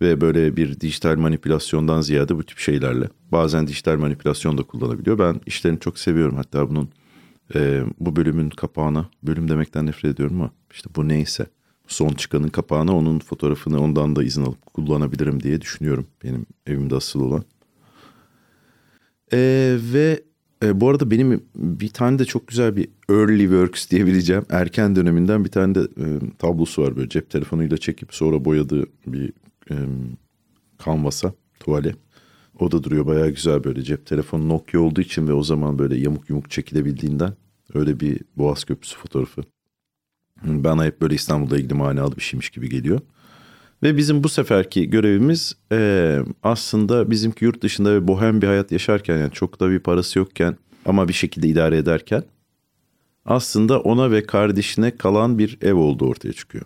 ve 0.00 0.20
böyle 0.20 0.56
bir 0.56 0.80
dijital 0.80 1.16
manipülasyondan 1.16 2.00
ziyade 2.00 2.36
bu 2.36 2.42
tip 2.42 2.58
şeylerle 2.58 3.08
bazen 3.32 3.66
dijital 3.66 3.98
manipülasyon 3.98 4.58
da 4.58 4.62
kullanabiliyor. 4.62 5.18
Ben 5.18 5.40
işlerini 5.46 5.80
çok 5.80 5.98
seviyorum 5.98 6.36
hatta 6.36 6.70
bunun 6.70 6.88
e, 7.54 7.82
bu 8.00 8.16
bölümün 8.16 8.50
kapağına 8.50 9.08
bölüm 9.22 9.48
demekten 9.48 9.86
nefret 9.86 10.14
ediyorum 10.14 10.40
ama 10.40 10.50
işte 10.72 10.90
bu 10.96 11.08
neyse 11.08 11.46
son 11.88 12.08
çıkanın 12.08 12.48
kapağına 12.48 12.96
onun 12.96 13.18
fotoğrafını 13.18 13.80
ondan 13.80 14.16
da 14.16 14.24
izin 14.24 14.42
alıp 14.42 14.66
kullanabilirim 14.66 15.42
diye 15.42 15.60
düşünüyorum 15.60 16.06
benim 16.24 16.46
evimde 16.66 16.96
asıl 16.96 17.20
olan. 17.20 17.44
E, 19.32 19.38
ve 19.92 20.22
e, 20.62 20.80
bu 20.80 20.88
arada 20.88 21.10
benim 21.10 21.44
bir 21.54 21.88
tane 21.88 22.18
de 22.18 22.24
çok 22.24 22.48
güzel 22.48 22.76
bir 22.76 22.88
early 23.10 23.42
works 23.42 23.90
diyebileceğim 23.90 24.44
erken 24.50 24.96
döneminden 24.96 25.44
bir 25.44 25.50
tane 25.50 25.74
de 25.74 25.80
e, 25.80 26.04
tablosu 26.38 26.82
var 26.82 26.96
böyle 26.96 27.08
cep 27.08 27.30
telefonuyla 27.30 27.76
çekip 27.78 28.14
sonra 28.14 28.44
boyadığı 28.44 28.86
bir 29.06 29.32
e, 29.70 29.74
kanvasa 30.78 31.32
tuvale. 31.60 31.94
O 32.58 32.72
da 32.72 32.82
duruyor 32.82 33.06
bayağı 33.06 33.30
güzel 33.30 33.64
böyle 33.64 33.82
cep 33.82 34.06
telefonu 34.06 34.48
Nokia 34.48 34.80
olduğu 34.80 35.00
için 35.00 35.28
ve 35.28 35.32
o 35.32 35.42
zaman 35.42 35.78
böyle 35.78 35.96
yamuk 35.96 36.30
yumuk 36.30 36.50
çekilebildiğinden 36.50 37.32
öyle 37.74 38.00
bir 38.00 38.20
Boğaz 38.36 38.64
Köprüsü 38.64 38.96
fotoğrafı. 38.96 39.42
Bana 40.42 40.84
hep 40.84 41.00
böyle 41.00 41.14
İstanbul'da 41.14 41.58
ilgili 41.58 41.74
manalı 41.74 42.16
bir 42.16 42.22
şeymiş 42.22 42.50
gibi 42.50 42.68
geliyor. 42.68 43.00
Ve 43.82 43.96
bizim 43.96 44.24
bu 44.24 44.28
seferki 44.28 44.90
görevimiz 44.90 45.56
e, 45.72 46.18
aslında 46.42 47.10
bizimki 47.10 47.44
yurt 47.44 47.62
dışında 47.62 47.94
ve 47.94 48.08
bohem 48.08 48.42
bir 48.42 48.46
hayat 48.46 48.72
yaşarken 48.72 49.18
yani 49.18 49.32
çok 49.32 49.60
da 49.60 49.70
bir 49.70 49.78
parası 49.78 50.18
yokken 50.18 50.56
ama 50.86 51.08
bir 51.08 51.12
şekilde 51.12 51.48
idare 51.48 51.78
ederken 51.78 52.22
aslında 53.24 53.80
ona 53.80 54.10
ve 54.10 54.22
kardeşine 54.22 54.96
kalan 54.96 55.38
bir 55.38 55.58
ev 55.62 55.74
olduğu 55.74 56.06
ortaya 56.06 56.32
çıkıyor. 56.32 56.64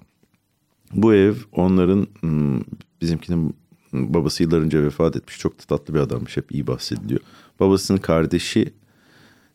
Bu 0.93 1.14
ev 1.14 1.35
onların 1.52 2.07
hmm, 2.21 2.61
bizimkinin 3.00 3.57
babası 3.93 4.43
yıllar 4.43 4.61
önce 4.61 4.83
vefat 4.83 5.17
etmiş 5.17 5.38
çok 5.38 5.59
da 5.59 5.62
tatlı 5.62 5.95
bir 5.95 5.99
adammış 5.99 6.37
hep 6.37 6.52
iyi 6.52 6.67
bahsediliyor. 6.67 7.21
Babasının 7.61 7.99
kardeşi 7.99 8.73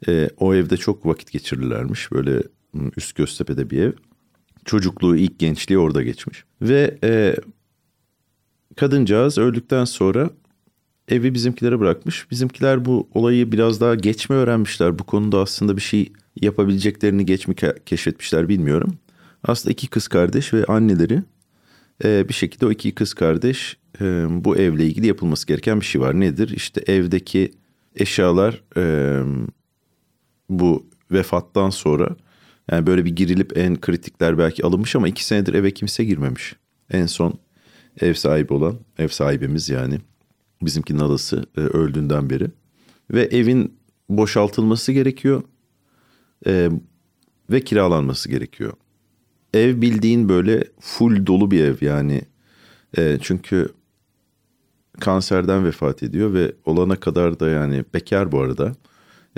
e, 0.08 0.30
o 0.38 0.56
evde 0.56 0.78
çok 0.78 1.06
vakit 1.06 1.32
geçirirlermiş 1.32 2.12
böyle 2.12 2.44
hmm, 2.72 2.92
üst 2.98 3.16
Göztepe'de 3.16 3.70
bir 3.70 3.82
ev 3.82 3.92
çocukluğu, 4.66 5.16
ilk 5.16 5.40
gençliği 5.40 5.80
orada 5.80 6.04
geçmiş. 6.04 6.44
Ve 6.62 6.98
e, 7.04 7.36
kadıncağız 8.76 9.38
öldükten 9.38 9.86
sonra 9.86 10.30
evi 11.10 11.34
bizimkilere 11.34 11.80
bırakmış. 11.80 12.32
Bizimkiler 12.32 12.86
bu 12.86 13.10
olayı 13.14 13.52
biraz 13.52 13.82
daha 13.82 13.96
geç 13.96 14.30
mi 14.30 14.36
öğrenmişler? 14.36 15.00
Bu 15.00 15.04
konuda 15.04 15.40
aslında 15.42 15.78
bir 15.78 15.82
şey 15.82 16.12
yapabileceklerini 16.42 17.26
geç 17.26 17.48
mi 17.48 17.56
keşfetmişler 17.86 18.50
bilmiyorum. 18.50 18.98
Aslında 19.44 19.72
iki 19.72 19.88
kız 19.88 20.08
kardeş 20.08 20.54
ve 20.54 20.66
anneleri 20.66 21.24
e, 22.04 22.30
bir 22.30 22.34
şekilde 22.34 22.66
o 22.66 22.72
iki 22.72 22.92
kız 22.92 23.14
kardeş 23.14 23.78
e, 24.02 24.26
bu 24.30 24.58
evle 24.58 24.86
ilgili 24.86 25.08
yapılması 25.08 25.48
gereken 25.48 25.80
bir 25.80 25.86
şey 25.86 26.02
var. 26.02 26.20
Nedir? 26.20 26.50
İşte 26.56 26.82
evdeki 26.88 27.52
eşyalar 27.96 28.64
e, 28.78 28.84
bu 30.50 30.86
vefattan 31.12 31.70
sonra 31.70 32.16
yani 32.72 32.88
böyle 32.88 33.06
bir 33.06 33.16
girilip 33.16 33.58
en 33.58 33.82
kritikler 33.82 34.38
belki 34.38 34.66
alınmış 34.66 34.96
ama 34.96 35.08
iki 35.08 35.26
senedir 35.26 35.54
eve 35.54 35.72
kimse 35.72 36.04
girmemiş. 36.04 36.56
En 36.90 37.06
son 37.06 37.40
ev 38.02 38.14
sahibi 38.14 38.54
olan 38.54 38.76
ev 38.98 39.08
sahibimiz 39.08 39.70
yani 39.70 40.00
bizimkinin 40.62 41.00
adası 41.00 41.46
e, 41.58 41.62
öldüğünden 41.62 42.30
beri. 42.30 42.48
Ve 43.12 43.22
evin 43.22 43.78
boşaltılması 44.10 44.92
gerekiyor 44.92 45.44
e, 46.48 46.70
ve 47.50 47.62
kiralanması 47.62 48.30
gerekiyor. 48.30 48.74
Ev 49.54 49.82
bildiğin 49.82 50.30
böyle 50.30 50.64
full 50.80 51.26
dolu 51.26 51.52
bir 51.52 51.64
ev 51.64 51.76
yani. 51.82 52.22
E, 52.98 53.18
çünkü 53.22 53.70
kanserden 55.00 55.66
vefat 55.66 56.04
ediyor 56.04 56.34
ve 56.34 56.52
olana 56.66 56.96
kadar 56.96 57.40
da 57.40 57.50
yani 57.50 57.86
bekar 57.94 58.32
bu 58.32 58.40
arada. 58.40 58.76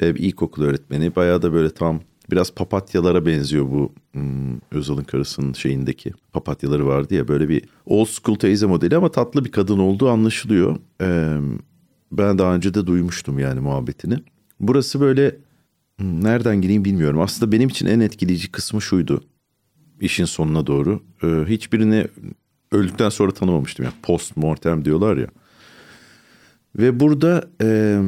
E, 0.02 0.10
ilkokul 0.10 0.64
öğretmeni 0.64 1.16
bayağı 1.16 1.42
da 1.42 1.54
böyle 1.54 1.70
tam 1.70 2.02
Biraz 2.32 2.52
papatyalara 2.52 3.26
benziyor 3.26 3.66
bu 3.72 3.94
hmm, 4.14 4.58
Özal'ın 4.72 5.04
karısının 5.04 5.54
şeyindeki 5.54 6.12
papatyaları 6.34 6.88
vardı 6.88 7.14
ya 7.16 7.28
böyle 7.28 7.50
bir 7.50 7.64
old 7.86 8.08
school 8.08 8.36
teyze 8.36 8.66
modeli 8.66 8.96
ama 8.96 9.12
tatlı 9.12 9.46
bir 9.46 9.52
kadın 9.52 9.80
olduğu 9.80 10.10
anlaşılıyor. 10.10 10.76
Ee, 11.02 11.38
ben 12.12 12.38
daha 12.38 12.56
önce 12.56 12.74
de 12.74 12.88
duymuştum 12.88 13.40
yani 13.40 13.60
muhabbetini. 13.60 14.20
Burası 14.60 15.00
böyle 15.00 15.36
hmm, 16.00 16.24
nereden 16.24 16.62
gireyim 16.62 16.86
bilmiyorum. 16.86 17.22
Aslında 17.22 17.52
benim 17.52 17.70
için 17.70 17.86
en 17.86 18.00
etkileyici 18.00 18.52
kısmı 18.52 18.82
şuydu. 18.82 19.24
işin 20.02 20.26
sonuna 20.26 20.68
doğru. 20.68 21.04
Ee, 21.24 21.28
hiçbirini 21.48 22.08
öldükten 22.72 23.10
sonra 23.10 23.32
tanımamıştım. 23.32 23.86
Yani 23.86 23.96
post 24.04 24.38
mortem 24.38 24.86
diyorlar 24.86 25.18
ya. 25.18 25.28
Ve 26.78 27.00
burada 27.00 27.50
e, 27.62 28.02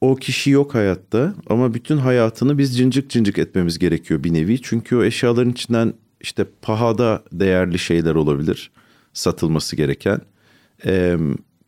o 0.00 0.16
kişi 0.16 0.50
yok 0.50 0.74
hayatta 0.74 1.34
ama 1.46 1.74
bütün 1.74 1.96
hayatını 1.96 2.58
biz 2.58 2.76
cincik 2.76 3.10
cincik 3.10 3.38
etmemiz 3.38 3.78
gerekiyor 3.78 4.24
bir 4.24 4.34
nevi. 4.34 4.62
Çünkü 4.62 4.96
o 4.96 5.04
eşyaların 5.04 5.50
içinden 5.50 5.94
işte 6.20 6.46
pahada 6.62 7.22
değerli 7.32 7.78
şeyler 7.78 8.14
olabilir 8.14 8.70
satılması 9.12 9.76
gereken. 9.76 10.20
E, 10.86 11.16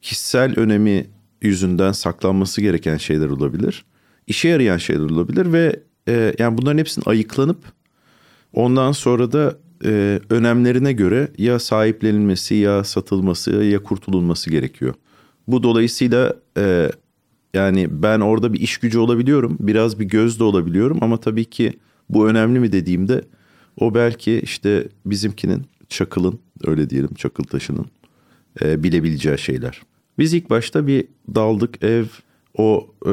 kişisel 0.03 0.59
önemi 0.59 1.07
yüzünden 1.43 1.93
saklanması 1.93 2.61
gereken 2.61 2.97
şeyler 2.97 3.27
olabilir. 3.27 3.85
İşe 4.27 4.49
yarayan 4.49 4.79
şeyler 4.79 5.11
olabilir 5.11 5.53
ve 5.53 5.83
e, 6.09 6.35
yani 6.39 6.59
bunların 6.59 6.79
hepsinin 6.79 7.09
ayıklanıp 7.09 7.59
ondan 8.53 8.93
sonra 8.93 9.33
da 9.33 9.59
e, 9.85 10.21
önemlerine 10.31 10.93
göre 10.93 11.29
ya 11.39 11.59
sahiplenilmesi 11.59 12.55
ya 12.55 12.85
satılması 12.85 13.51
ya 13.51 13.83
kurtulunması 13.83 14.51
gerekiyor. 14.51 14.95
Bu 15.49 15.63
dolayısıyla 15.63 16.35
e, 16.57 16.91
yani 17.55 18.03
ben 18.03 18.21
orada 18.21 18.53
bir 18.53 18.61
iş 18.61 18.79
gücü 18.79 18.99
olabiliyorum. 18.99 19.57
Biraz 19.61 20.01
bir 20.01 20.05
göz 20.05 20.41
de 20.41 20.45
olabiliyorum 20.45 20.99
ama 21.01 21.21
tabii 21.21 21.45
ki 21.45 21.73
bu 22.09 22.29
önemli 22.29 22.61
mi 22.61 22.73
dediğimde 22.73 23.25
o 23.81 23.95
belki 23.95 24.41
işte 24.41 24.89
bizimkinin 25.07 25.67
Çakıl'ın 25.89 26.39
öyle 26.65 26.91
diyelim 26.91 27.15
Çakıl 27.15 27.45
taşının 27.45 27.87
e, 28.63 28.83
bilebileceği 28.83 29.39
şeyler. 29.39 29.83
Biz 30.19 30.35
ilk 30.35 30.51
başta 30.51 30.87
bir 30.87 31.05
daldık 31.35 31.85
ev 31.85 32.05
o 32.55 32.87
e, 33.07 33.13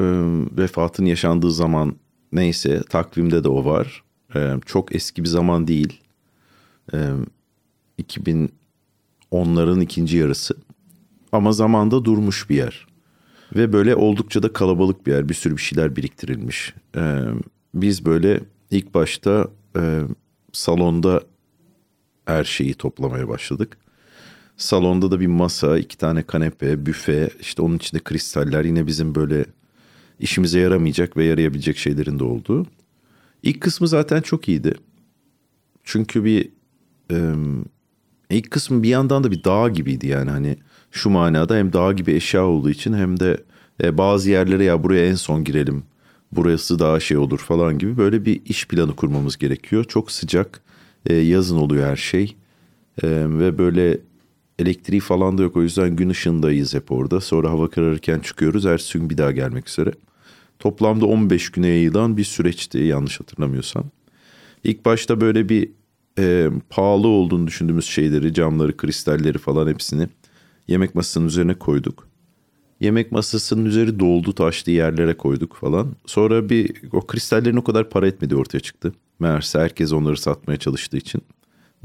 vefatın 0.58 1.06
yaşandığı 1.06 1.52
zaman 1.52 1.96
neyse 2.32 2.84
takvimde 2.90 3.44
de 3.44 3.50
o 3.50 3.66
var. 3.66 4.04
E, 4.36 4.54
çok 4.66 4.96
eski 4.96 5.24
bir 5.24 5.30
zaman 5.30 5.68
değil. 5.68 6.02
E, 6.94 6.98
2010'ların 8.02 9.84
ikinci 9.84 10.18
yarısı. 10.18 10.56
Ama 11.32 11.52
zamanda 11.52 12.06
durmuş 12.06 12.50
bir 12.50 12.56
yer. 12.56 12.88
Ve 13.56 13.74
böyle 13.74 13.96
oldukça 13.96 14.44
da 14.44 14.54
kalabalık 14.54 15.08
bir 15.08 15.12
yer. 15.12 15.30
Bir 15.30 15.34
sürü 15.34 15.58
bir 15.58 15.62
şeyler 15.62 15.96
biriktirilmiş. 15.96 16.74
Ee, 16.96 17.22
biz 17.74 18.06
böyle 18.06 18.40
ilk 18.72 18.94
başta 18.94 19.48
e, 19.78 20.02
salonda 20.52 21.22
her 22.26 22.44
şeyi 22.44 22.74
toplamaya 22.74 23.28
başladık. 23.28 23.78
Salonda 24.58 25.12
da 25.12 25.20
bir 25.20 25.28
masa, 25.28 25.78
iki 25.78 25.98
tane 25.98 26.24
kanepe, 26.24 26.86
büfe, 26.86 27.30
işte 27.40 27.62
onun 27.62 27.76
içinde 27.76 28.04
kristaller 28.04 28.66
yine 28.66 28.88
bizim 28.88 29.16
böyle 29.16 29.46
işimize 30.20 30.60
yaramayacak 30.60 31.18
ve 31.18 31.26
yarayabilecek 31.26 31.78
şeylerin 31.78 32.20
de 32.20 32.24
olduğu. 32.24 32.66
İlk 33.44 33.62
kısmı 33.62 33.88
zaten 33.88 34.22
çok 34.22 34.50
iyiydi. 34.50 34.74
Çünkü 35.84 36.24
bir 36.24 36.50
e, 37.12 37.34
ilk 38.30 38.52
kısmı 38.52 38.84
bir 38.84 38.90
yandan 38.90 39.24
da 39.24 39.32
bir 39.32 39.44
dağ 39.44 39.70
gibiydi 39.70 40.08
yani 40.08 40.30
hani 40.30 40.58
şu 40.92 41.10
manada 41.10 41.56
hem 41.56 41.74
dağ 41.74 41.94
gibi 41.94 42.14
eşya 42.14 42.46
olduğu 42.46 42.70
için 42.70 42.94
hem 42.94 43.20
de 43.20 43.44
e, 43.84 43.98
bazı 43.98 44.30
yerlere 44.30 44.64
ya 44.64 44.84
buraya 44.84 45.08
en 45.08 45.16
son 45.16 45.44
girelim. 45.44 45.84
Burası 46.32 46.80
daha 46.80 47.00
şey 47.00 47.18
olur 47.18 47.40
falan 47.40 47.78
gibi 47.78 47.98
böyle 47.98 48.26
bir 48.26 48.42
iş 48.46 48.68
planı 48.68 48.96
kurmamız 48.96 49.38
gerekiyor. 49.38 49.84
Çok 49.84 50.12
sıcak 50.12 50.62
e, 51.06 51.16
yazın 51.16 51.58
oluyor 51.58 51.88
her 51.90 51.96
şey 51.96 52.36
e, 53.04 53.08
ve 53.10 53.58
böyle 53.58 53.98
elektriği 54.60 55.00
falan 55.00 55.38
da 55.38 55.44
yok 55.44 55.56
o 55.56 55.62
yüzden 55.62 55.96
gün 55.96 56.10
ışığındayız 56.10 56.74
hep 56.74 56.92
orada. 56.92 57.22
Sonra 57.22 57.50
hava 57.50 57.70
kararırken 57.70 58.20
çıkıyoruz 58.20 58.64
gün 58.94 59.10
bir 59.10 59.18
daha 59.18 59.32
gelmek 59.32 59.70
üzere. 59.70 59.92
Toplamda 60.60 61.06
15 61.06 61.50
güne 61.50 61.68
yayılan 61.68 62.18
bir 62.18 62.24
süreçti 62.24 62.78
yanlış 62.78 63.20
hatırlamıyorsam. 63.20 63.84
İlk 64.64 64.86
başta 64.86 65.22
böyle 65.22 65.50
bir 65.50 65.70
e, 66.20 66.50
pahalı 66.70 67.08
olduğunu 67.08 67.48
düşündüğümüz 67.48 67.86
şeyleri, 67.86 68.34
camları, 68.34 68.78
kristalleri 68.78 69.38
falan 69.38 69.68
hepsini 69.68 70.08
yemek 70.68 70.96
masasının 70.96 71.28
üzerine 71.28 71.54
koyduk. 71.54 72.08
Yemek 72.80 73.12
masasının 73.12 73.66
üzeri 73.66 74.00
doldu 74.00 74.34
taşlı 74.34 74.72
yerlere 74.72 75.18
koyduk 75.18 75.56
falan. 75.56 75.96
Sonra 76.06 76.50
bir 76.50 76.74
o 76.94 77.02
kristallerin 77.08 77.58
o 77.58 77.64
kadar 77.64 77.90
para 77.90 78.08
etmedi 78.08 78.36
ortaya 78.36 78.60
çıktı. 78.60 78.94
Meğerse 79.20 79.60
herkes 79.60 79.94
onları 79.94 80.18
satmaya 80.18 80.58
çalıştığı 80.58 80.98
için. 80.98 81.22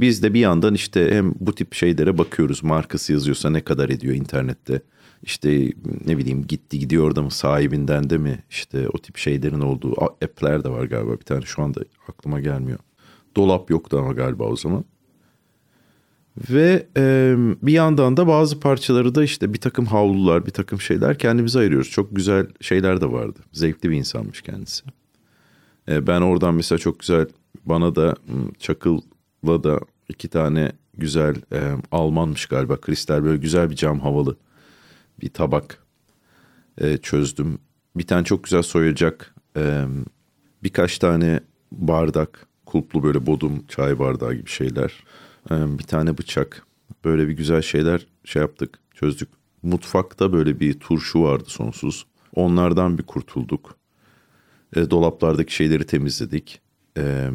Biz 0.00 0.22
de 0.22 0.34
bir 0.34 0.40
yandan 0.40 0.74
işte 0.74 1.10
hem 1.10 1.34
bu 1.40 1.54
tip 1.54 1.74
şeylere 1.74 2.18
bakıyoruz. 2.18 2.62
Markası 2.62 3.12
yazıyorsa 3.12 3.50
ne 3.50 3.60
kadar 3.60 3.88
ediyor 3.88 4.14
internette. 4.14 4.82
İşte 5.22 5.72
ne 6.06 6.18
bileyim 6.18 6.46
gitti 6.46 6.78
gidiyor 6.78 7.04
orada 7.04 7.22
mı 7.22 7.30
sahibinden 7.30 8.10
de 8.10 8.18
mi 8.18 8.44
işte 8.50 8.88
o 8.88 8.98
tip 8.98 9.16
şeylerin 9.16 9.60
olduğu 9.60 10.02
app'ler 10.04 10.64
de 10.64 10.68
var 10.68 10.84
galiba 10.84 11.12
bir 11.12 11.24
tane 11.24 11.42
şu 11.42 11.62
anda 11.62 11.80
aklıma 12.08 12.40
gelmiyor. 12.40 12.78
Dolap 13.36 13.70
yoktu 13.70 13.98
ama 13.98 14.12
galiba 14.12 14.44
o 14.44 14.56
zaman. 14.56 14.84
Ve 16.50 16.86
e, 16.96 17.34
bir 17.62 17.72
yandan 17.72 18.16
da 18.16 18.26
bazı 18.26 18.60
parçaları 18.60 19.14
da 19.14 19.24
işte 19.24 19.52
bir 19.52 19.60
takım 19.60 19.86
havlular, 19.86 20.46
bir 20.46 20.50
takım 20.50 20.80
şeyler 20.80 21.18
kendimize 21.18 21.58
ayırıyoruz. 21.58 21.90
Çok 21.90 22.16
güzel 22.16 22.46
şeyler 22.60 23.00
de 23.00 23.12
vardı. 23.12 23.38
Zevkli 23.52 23.90
bir 23.90 23.96
insanmış 23.96 24.42
kendisi. 24.42 24.84
E, 25.88 26.06
ben 26.06 26.20
oradan 26.20 26.54
mesela 26.54 26.78
çok 26.78 27.00
güzel 27.00 27.26
bana 27.64 27.94
da 27.94 28.16
Çakıl'la 28.58 29.64
da 29.64 29.80
iki 30.08 30.28
tane 30.28 30.72
güzel 30.96 31.36
e, 31.52 31.76
Almanmış 31.92 32.46
galiba 32.46 32.80
kristal 32.80 33.24
böyle 33.24 33.36
güzel 33.36 33.70
bir 33.70 33.76
cam 33.76 34.00
havalı 34.00 34.36
bir 35.20 35.28
tabak 35.28 35.84
e, 36.78 36.96
çözdüm. 36.96 37.58
bir 37.96 38.06
tane 38.06 38.24
çok 38.24 38.44
güzel 38.44 38.62
soyacak, 38.62 39.34
e, 39.56 39.84
birkaç 40.62 40.98
tane 40.98 41.40
bardak, 41.72 42.46
kulplu 42.70 43.02
böyle 43.02 43.26
bodum 43.26 43.66
çay 43.68 43.98
bardağı 43.98 44.34
gibi 44.34 44.50
şeyler, 44.50 45.04
e, 45.50 45.78
bir 45.78 45.84
tane 45.84 46.18
bıçak, 46.18 46.66
böyle 47.04 47.28
bir 47.28 47.32
güzel 47.32 47.62
şeyler 47.62 48.06
şey 48.24 48.42
yaptık, 48.42 48.78
çözdük. 48.94 49.28
Mutfakta 49.62 50.32
böyle 50.32 50.60
bir 50.60 50.80
turşu 50.80 51.22
vardı 51.22 51.44
sonsuz. 51.46 52.06
Onlardan 52.34 52.98
bir 52.98 53.02
kurtulduk. 53.02 53.76
E, 54.76 54.90
dolaplardaki 54.90 55.54
şeyleri 55.54 55.86
temizledik. 55.86 56.60
E, 56.98 57.30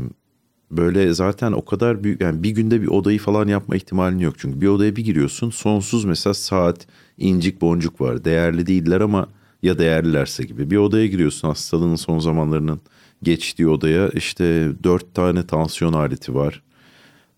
böyle 0.72 1.14
zaten 1.14 1.52
o 1.52 1.66
kadar 1.66 2.04
büyük 2.04 2.22
yani 2.22 2.44
bir 2.44 2.50
günde 2.50 2.82
bir 2.82 2.88
odayı 2.88 3.20
falan 3.20 3.48
yapma 3.48 3.76
ihtimalin 3.76 4.20
yok. 4.20 4.36
Çünkü 4.38 4.62
bir 4.62 4.68
odaya 4.68 4.96
bir 4.96 5.06
giriyorsun 5.06 5.50
sonsuz 5.50 6.06
mesela 6.06 6.34
saat, 6.34 6.88
incik 7.18 7.62
boncuk 7.62 8.02
var. 8.02 8.26
Değerli 8.26 8.68
değiller 8.68 9.02
ama 9.02 9.30
ya 9.64 9.78
değerlilerse 9.78 10.44
gibi. 10.44 10.72
Bir 10.72 10.78
odaya 10.78 11.08
giriyorsun 11.08 11.48
hastalığının 11.48 11.96
son 11.96 12.20
zamanlarının 12.20 12.82
geçtiği 13.24 13.68
odaya 13.68 14.10
işte 14.10 14.72
dört 14.84 15.16
tane 15.16 15.48
tansiyon 15.48 15.94
aleti 15.94 16.36
var. 16.36 16.64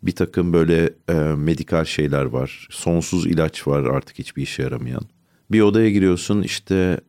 Bir 0.04 0.12
takım 0.12 0.54
böyle 0.54 0.94
e, 1.10 1.14
medikal 1.38 1.86
şeyler 1.86 2.26
var. 2.26 2.68
Sonsuz 2.72 3.26
ilaç 3.28 3.68
var 3.68 3.84
artık 3.84 4.20
hiçbir 4.20 4.44
işe 4.44 4.64
yaramayan. 4.64 5.04
Bir 5.52 5.62
odaya 5.62 5.90
giriyorsun 5.90 6.42
işte 6.42 7.00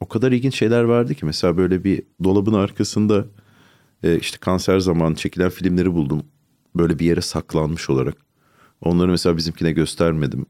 o 0.00 0.08
kadar 0.08 0.32
ilginç 0.32 0.54
şeyler 0.58 0.82
vardı 0.82 1.14
ki 1.14 1.26
mesela 1.26 1.56
böyle 1.56 1.84
bir 1.84 2.02
dolabın 2.24 2.52
arkasında 2.52 3.26
e, 4.02 4.18
işte 4.18 4.38
kanser 4.38 4.78
zamanı 4.78 5.14
çekilen 5.14 5.50
filmleri 5.50 5.92
buldum. 5.92 6.22
Böyle 6.76 6.98
bir 6.98 7.06
yere 7.06 7.20
saklanmış 7.20 7.90
olarak. 7.90 8.16
Onları 8.80 9.08
mesela 9.10 9.36
bizimkine 9.36 9.72
göstermedim. 9.72 10.46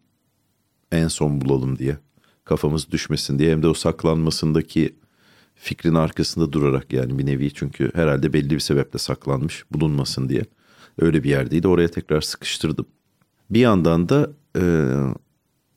En 0.92 1.08
son 1.08 1.40
bulalım 1.40 1.78
diye. 1.78 1.98
Kafamız 2.44 2.90
düşmesin 2.90 3.38
diye. 3.38 3.52
Hem 3.52 3.62
de 3.62 3.68
o 3.68 3.74
saklanmasındaki 3.74 4.96
fikrin 5.56 5.94
arkasında 5.94 6.52
durarak 6.52 6.92
yani 6.92 7.18
bir 7.18 7.26
nevi. 7.26 7.54
Çünkü 7.54 7.90
herhalde 7.94 8.32
belli 8.32 8.50
bir 8.50 8.60
sebeple 8.60 8.98
saklanmış 8.98 9.64
bulunmasın 9.70 10.28
diye. 10.28 10.42
Öyle 10.98 11.24
bir 11.24 11.30
yerdeydi. 11.30 11.68
Oraya 11.68 11.88
tekrar 11.88 12.20
sıkıştırdım. 12.20 12.86
Bir 13.50 13.60
yandan 13.60 14.08
da 14.08 14.30
e, 14.58 14.62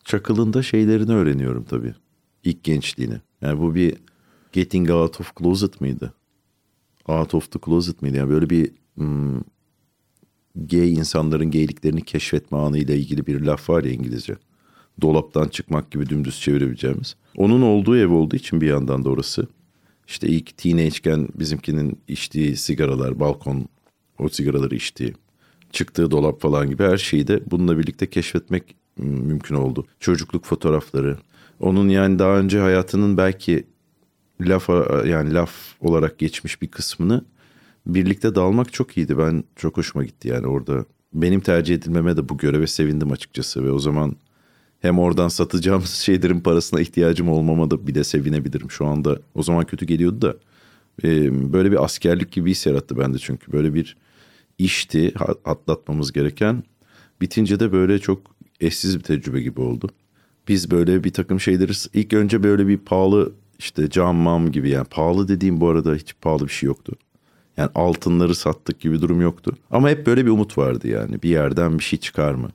Çakıl'ın 0.06 0.54
da 0.54 0.64
şeylerini 0.64 1.14
öğreniyorum 1.14 1.64
tabii. 1.64 1.94
İlk 2.44 2.64
gençliğini. 2.64 3.22
Yani 3.42 3.60
bu 3.60 3.76
bir 3.76 3.96
Getting 4.52 4.92
Out 4.92 5.22
of 5.22 5.38
Closet 5.38 5.82
mıydı? 5.82 6.14
Out 7.08 7.34
of 7.34 7.52
the 7.52 7.60
Closet 7.66 8.02
mıydı? 8.02 8.18
Yani 8.18 8.30
böyle 8.30 8.50
bir 8.50 8.72
hmm, 8.96 9.40
gay 10.56 10.94
insanların 10.94 11.52
gayliklerini 11.52 12.02
keşfetme 12.02 12.58
anıyla 12.58 12.96
ilgili 12.96 13.28
bir 13.28 13.42
laf 13.42 13.70
var 13.70 13.84
ya 13.84 13.92
İngilizce. 13.92 14.36
Dolaptan 15.02 15.48
çıkmak 15.48 15.92
gibi 15.92 16.10
dümdüz 16.10 16.42
çevirebileceğimiz. 16.42 17.16
Onun 17.38 17.62
olduğu 17.62 17.98
ev 17.98 18.12
olduğu 18.12 18.36
için 18.36 18.62
bir 18.62 18.68
yandan 18.68 19.06
da 19.06 19.10
orası. 19.10 19.48
İşte 20.10 20.28
ilk 20.28 20.58
teenage'ken 20.58 21.28
bizimkinin 21.36 22.00
içtiği 22.08 22.58
sigaralar, 22.58 23.20
balkon 23.20 23.66
o 24.20 24.30
sigaraları 24.30 24.76
içtiği, 24.76 25.14
çıktığı 25.72 26.12
dolap 26.12 26.42
falan 26.42 26.70
gibi 26.70 26.84
her 26.84 26.98
şeyi 26.98 27.28
de 27.28 27.40
bununla 27.52 27.78
birlikte 27.78 28.10
keşfetmek 28.10 28.76
mümkün 28.98 29.56
oldu. 29.56 29.88
Çocukluk 30.00 30.46
fotoğrafları. 30.46 31.18
Onun 31.60 31.90
yani 31.90 32.20
daha 32.20 32.38
önce 32.38 32.60
hayatının 32.60 33.18
belki 33.18 33.68
laf 34.42 34.70
yani 35.06 35.34
laf 35.34 35.52
olarak 35.82 36.20
geçmiş 36.20 36.62
bir 36.62 36.68
kısmını 36.68 37.26
birlikte 37.86 38.36
dalmak 38.36 38.74
çok 38.74 38.98
iyiydi. 38.98 39.18
Ben 39.18 39.44
çok 39.56 39.78
hoşuma 39.78 40.04
gitti 40.04 40.28
yani 40.28 40.48
orada. 40.48 40.86
Benim 41.14 41.40
tercih 41.40 41.76
edilmeme 41.76 42.18
de 42.18 42.30
bu 42.30 42.38
göreve 42.38 42.68
sevindim 42.68 43.12
açıkçası 43.12 43.64
ve 43.64 43.72
o 43.72 43.80
zaman 43.80 44.16
hem 44.82 45.00
oradan 45.00 45.28
satacağımız 45.28 45.90
şeylerin 45.94 46.40
parasına 46.40 46.82
ihtiyacım 46.82 47.30
olmama 47.30 47.72
da 47.72 47.88
bir 47.88 47.96
de 47.96 48.04
sevinebilirim. 48.04 48.72
Şu 48.72 48.86
anda 48.86 49.20
o 49.36 49.44
zaman 49.44 49.66
kötü 49.66 49.86
geliyordu 49.86 50.22
da 50.22 50.36
e, 51.04 51.54
böyle 51.54 51.72
bir 51.72 51.84
askerlik 51.84 52.32
gibi 52.32 52.52
his 52.52 52.66
yarattı 52.66 52.98
bende 52.98 53.18
çünkü 53.18 53.52
böyle 53.52 53.74
bir 53.74 53.98
işti 54.58 55.14
atlatmamız 55.46 56.12
gereken. 56.12 56.64
Bitince 57.22 57.60
de 57.60 57.72
böyle 57.72 58.00
çok 58.00 58.22
eşsiz 58.60 58.98
bir 58.98 59.04
tecrübe 59.04 59.42
gibi 59.42 59.62
oldu. 59.62 59.90
Biz 60.48 60.72
böyle 60.72 61.04
bir 61.04 61.14
takım 61.14 61.40
şeyleri 61.40 61.72
ilk 61.94 62.14
önce 62.14 62.44
böyle 62.44 62.68
bir 62.68 62.78
pahalı 62.78 63.34
işte 63.60 63.90
cam 63.90 64.16
mam 64.16 64.52
gibi 64.52 64.70
yani 64.70 64.86
pahalı 64.86 65.28
dediğim 65.28 65.62
bu 65.62 65.70
arada 65.70 65.96
hiç 65.96 66.16
pahalı 66.22 66.44
bir 66.44 66.52
şey 66.52 66.68
yoktu. 66.68 66.94
Yani 67.58 67.70
altınları 67.76 68.36
sattık 68.36 68.80
gibi 68.80 69.02
durum 69.02 69.22
yoktu. 69.22 69.58
Ama 69.72 69.90
hep 69.90 70.06
böyle 70.06 70.26
bir 70.26 70.32
umut 70.32 70.58
vardı 70.58 70.88
yani 70.88 71.22
bir 71.24 71.30
yerden 71.30 71.80
bir 71.80 71.84
şey 71.84 72.00
çıkar 72.00 72.34
mı? 72.34 72.50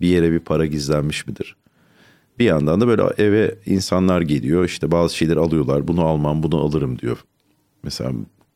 Bir 0.00 0.08
yere 0.08 0.32
bir 0.32 0.38
para 0.38 0.66
gizlenmiş 0.66 1.26
midir? 1.26 1.56
Bir 2.40 2.44
yandan 2.44 2.80
da 2.80 2.88
böyle 2.88 3.02
eve 3.18 3.54
insanlar 3.66 4.20
geliyor 4.20 4.64
işte 4.64 4.90
bazı 4.90 5.16
şeyleri 5.16 5.38
alıyorlar 5.38 5.88
bunu 5.88 6.04
almam 6.04 6.42
bunu 6.42 6.60
alırım 6.60 6.98
diyor. 6.98 7.24
Mesela 7.82 8.12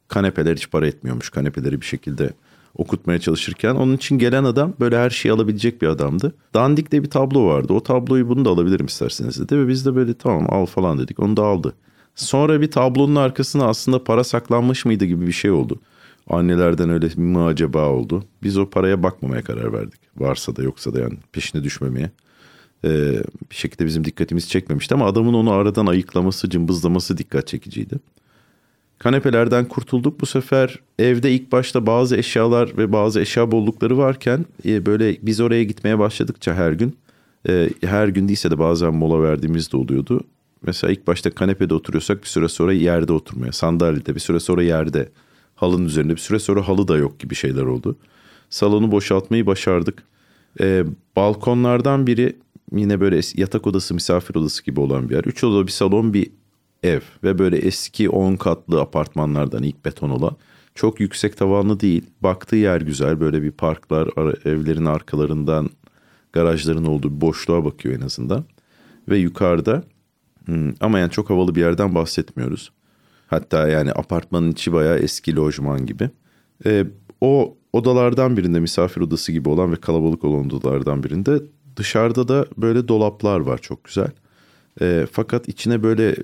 kanepeler 0.08 0.56
hiç 0.56 0.70
para 0.70 0.86
etmiyormuş 0.86 1.30
kanepeleri 1.30 1.80
bir 1.80 1.86
şekilde 1.86 2.30
okutmaya 2.74 3.18
çalışırken 3.18 3.74
onun 3.74 3.96
için 3.96 4.18
gelen 4.18 4.44
adam 4.44 4.74
böyle 4.80 4.98
her 4.98 5.10
şeyi 5.10 5.32
alabilecek 5.32 5.82
bir 5.82 5.86
adamdı. 5.86 6.34
Dandik 6.54 6.92
de 6.92 7.02
bir 7.02 7.10
tablo 7.10 7.46
vardı. 7.46 7.72
O 7.72 7.82
tabloyu 7.82 8.28
bunu 8.28 8.44
da 8.44 8.50
alabilirim 8.50 8.86
isterseniz 8.86 9.40
dedi 9.40 9.58
ve 9.58 9.68
biz 9.68 9.86
de 9.86 9.94
böyle 9.94 10.14
tamam 10.14 10.46
al 10.48 10.66
falan 10.66 10.98
dedik. 10.98 11.20
Onu 11.20 11.36
da 11.36 11.44
aldı. 11.44 11.74
Sonra 12.14 12.60
bir 12.60 12.70
tablonun 12.70 13.16
arkasına 13.16 13.64
aslında 13.64 14.04
para 14.04 14.24
saklanmış 14.24 14.84
mıydı 14.84 15.04
gibi 15.04 15.26
bir 15.26 15.32
şey 15.32 15.50
oldu. 15.50 15.80
Annelerden 16.30 16.90
öyle 16.90 17.08
mi 17.16 17.40
acaba 17.40 17.88
oldu. 17.88 18.24
Biz 18.42 18.58
o 18.58 18.70
paraya 18.70 19.02
bakmamaya 19.02 19.42
karar 19.42 19.72
verdik. 19.72 20.00
Varsa 20.16 20.56
da 20.56 20.62
yoksa 20.62 20.94
da 20.94 21.00
yani 21.00 21.14
peşine 21.32 21.64
düşmemeye. 21.64 22.10
Ee, 22.84 23.22
bir 23.50 23.54
şekilde 23.54 23.86
bizim 23.86 24.04
dikkatimizi 24.04 24.48
çekmemişti 24.48 24.94
ama 24.94 25.06
adamın 25.06 25.34
onu 25.34 25.50
aradan 25.50 25.86
ayıklaması, 25.86 26.50
cımbızlaması 26.50 27.18
dikkat 27.18 27.46
çekiciydi. 27.46 27.94
Kanepelerden 28.98 29.64
kurtulduk. 29.64 30.20
Bu 30.20 30.26
sefer 30.26 30.78
evde 30.98 31.32
ilk 31.32 31.52
başta 31.52 31.86
bazı 31.86 32.16
eşyalar 32.16 32.76
ve 32.78 32.92
bazı 32.92 33.20
eşya 33.20 33.50
bollukları 33.52 33.98
varken 33.98 34.46
e, 34.64 34.86
böyle 34.86 35.16
biz 35.22 35.40
oraya 35.40 35.64
gitmeye 35.64 35.98
başladıkça 35.98 36.54
her 36.54 36.72
gün 36.72 36.96
e, 37.48 37.70
her 37.80 38.08
gün 38.08 38.28
değilse 38.28 38.50
de 38.50 38.58
bazen 38.58 38.94
mola 38.94 39.22
verdiğimiz 39.22 39.72
de 39.72 39.76
oluyordu. 39.76 40.20
Mesela 40.66 40.92
ilk 40.92 41.06
başta 41.06 41.30
kanepede 41.30 41.74
oturuyorsak 41.74 42.22
bir 42.22 42.28
süre 42.28 42.48
sonra 42.48 42.72
yerde 42.72 43.12
oturmaya, 43.12 43.52
sandalyede 43.52 44.14
bir 44.14 44.20
süre 44.20 44.40
sonra 44.40 44.62
yerde, 44.62 45.08
halının 45.54 45.84
üzerinde 45.84 46.12
bir 46.12 46.20
süre 46.20 46.38
sonra 46.38 46.68
halı 46.68 46.88
da 46.88 46.96
yok 46.96 47.18
gibi 47.18 47.34
şeyler 47.34 47.62
oldu. 47.62 47.96
Salonu 48.50 48.92
boşaltmayı 48.92 49.46
başardık. 49.46 50.02
E, 50.60 50.84
balkonlardan 51.16 52.06
biri 52.06 52.36
yine 52.78 53.00
böyle 53.00 53.20
yatak 53.34 53.66
odası, 53.66 53.94
misafir 53.94 54.34
odası 54.34 54.64
gibi 54.64 54.80
olan 54.80 55.08
bir 55.08 55.14
yer. 55.14 55.24
Üç 55.24 55.44
oda 55.44 55.66
bir 55.66 55.72
salon, 55.72 56.14
bir 56.14 56.30
ev 56.82 57.00
ve 57.24 57.38
böyle 57.38 57.56
eski 57.56 58.10
10 58.10 58.36
katlı 58.36 58.80
apartmanlardan 58.80 59.62
ilk 59.62 59.84
beton 59.84 60.10
olan 60.10 60.36
çok 60.74 61.00
yüksek 61.00 61.36
tavanlı 61.36 61.80
değil. 61.80 62.04
Baktığı 62.20 62.56
yer 62.56 62.80
güzel 62.80 63.20
böyle 63.20 63.42
bir 63.42 63.50
parklar 63.50 64.08
evlerin 64.46 64.84
arkalarından 64.84 65.70
garajların 66.32 66.84
olduğu 66.84 67.20
boşluğa 67.20 67.64
bakıyor 67.64 67.96
en 67.96 68.00
azından. 68.00 68.44
Ve 69.08 69.18
yukarıda 69.18 69.82
hmm, 70.44 70.72
ama 70.80 70.98
yani 70.98 71.10
çok 71.10 71.30
havalı 71.30 71.54
bir 71.54 71.60
yerden 71.60 71.94
bahsetmiyoruz. 71.94 72.72
Hatta 73.26 73.68
yani 73.68 73.92
apartmanın 73.92 74.52
içi 74.52 74.72
bayağı 74.72 74.98
eski 74.98 75.36
lojman 75.36 75.86
gibi. 75.86 76.10
Ee, 76.66 76.86
o 77.20 77.56
odalardan 77.72 78.36
birinde 78.36 78.60
misafir 78.60 79.00
odası 79.00 79.32
gibi 79.32 79.48
olan 79.48 79.72
ve 79.72 79.76
kalabalık 79.76 80.24
olan 80.24 80.50
odalardan 80.50 81.02
birinde 81.02 81.40
dışarıda 81.76 82.28
da 82.28 82.46
böyle 82.56 82.88
dolaplar 82.88 83.40
var 83.40 83.58
çok 83.58 83.84
güzel. 83.84 84.10
E, 84.80 85.06
fakat 85.12 85.48
içine 85.48 85.82
böyle 85.82 86.16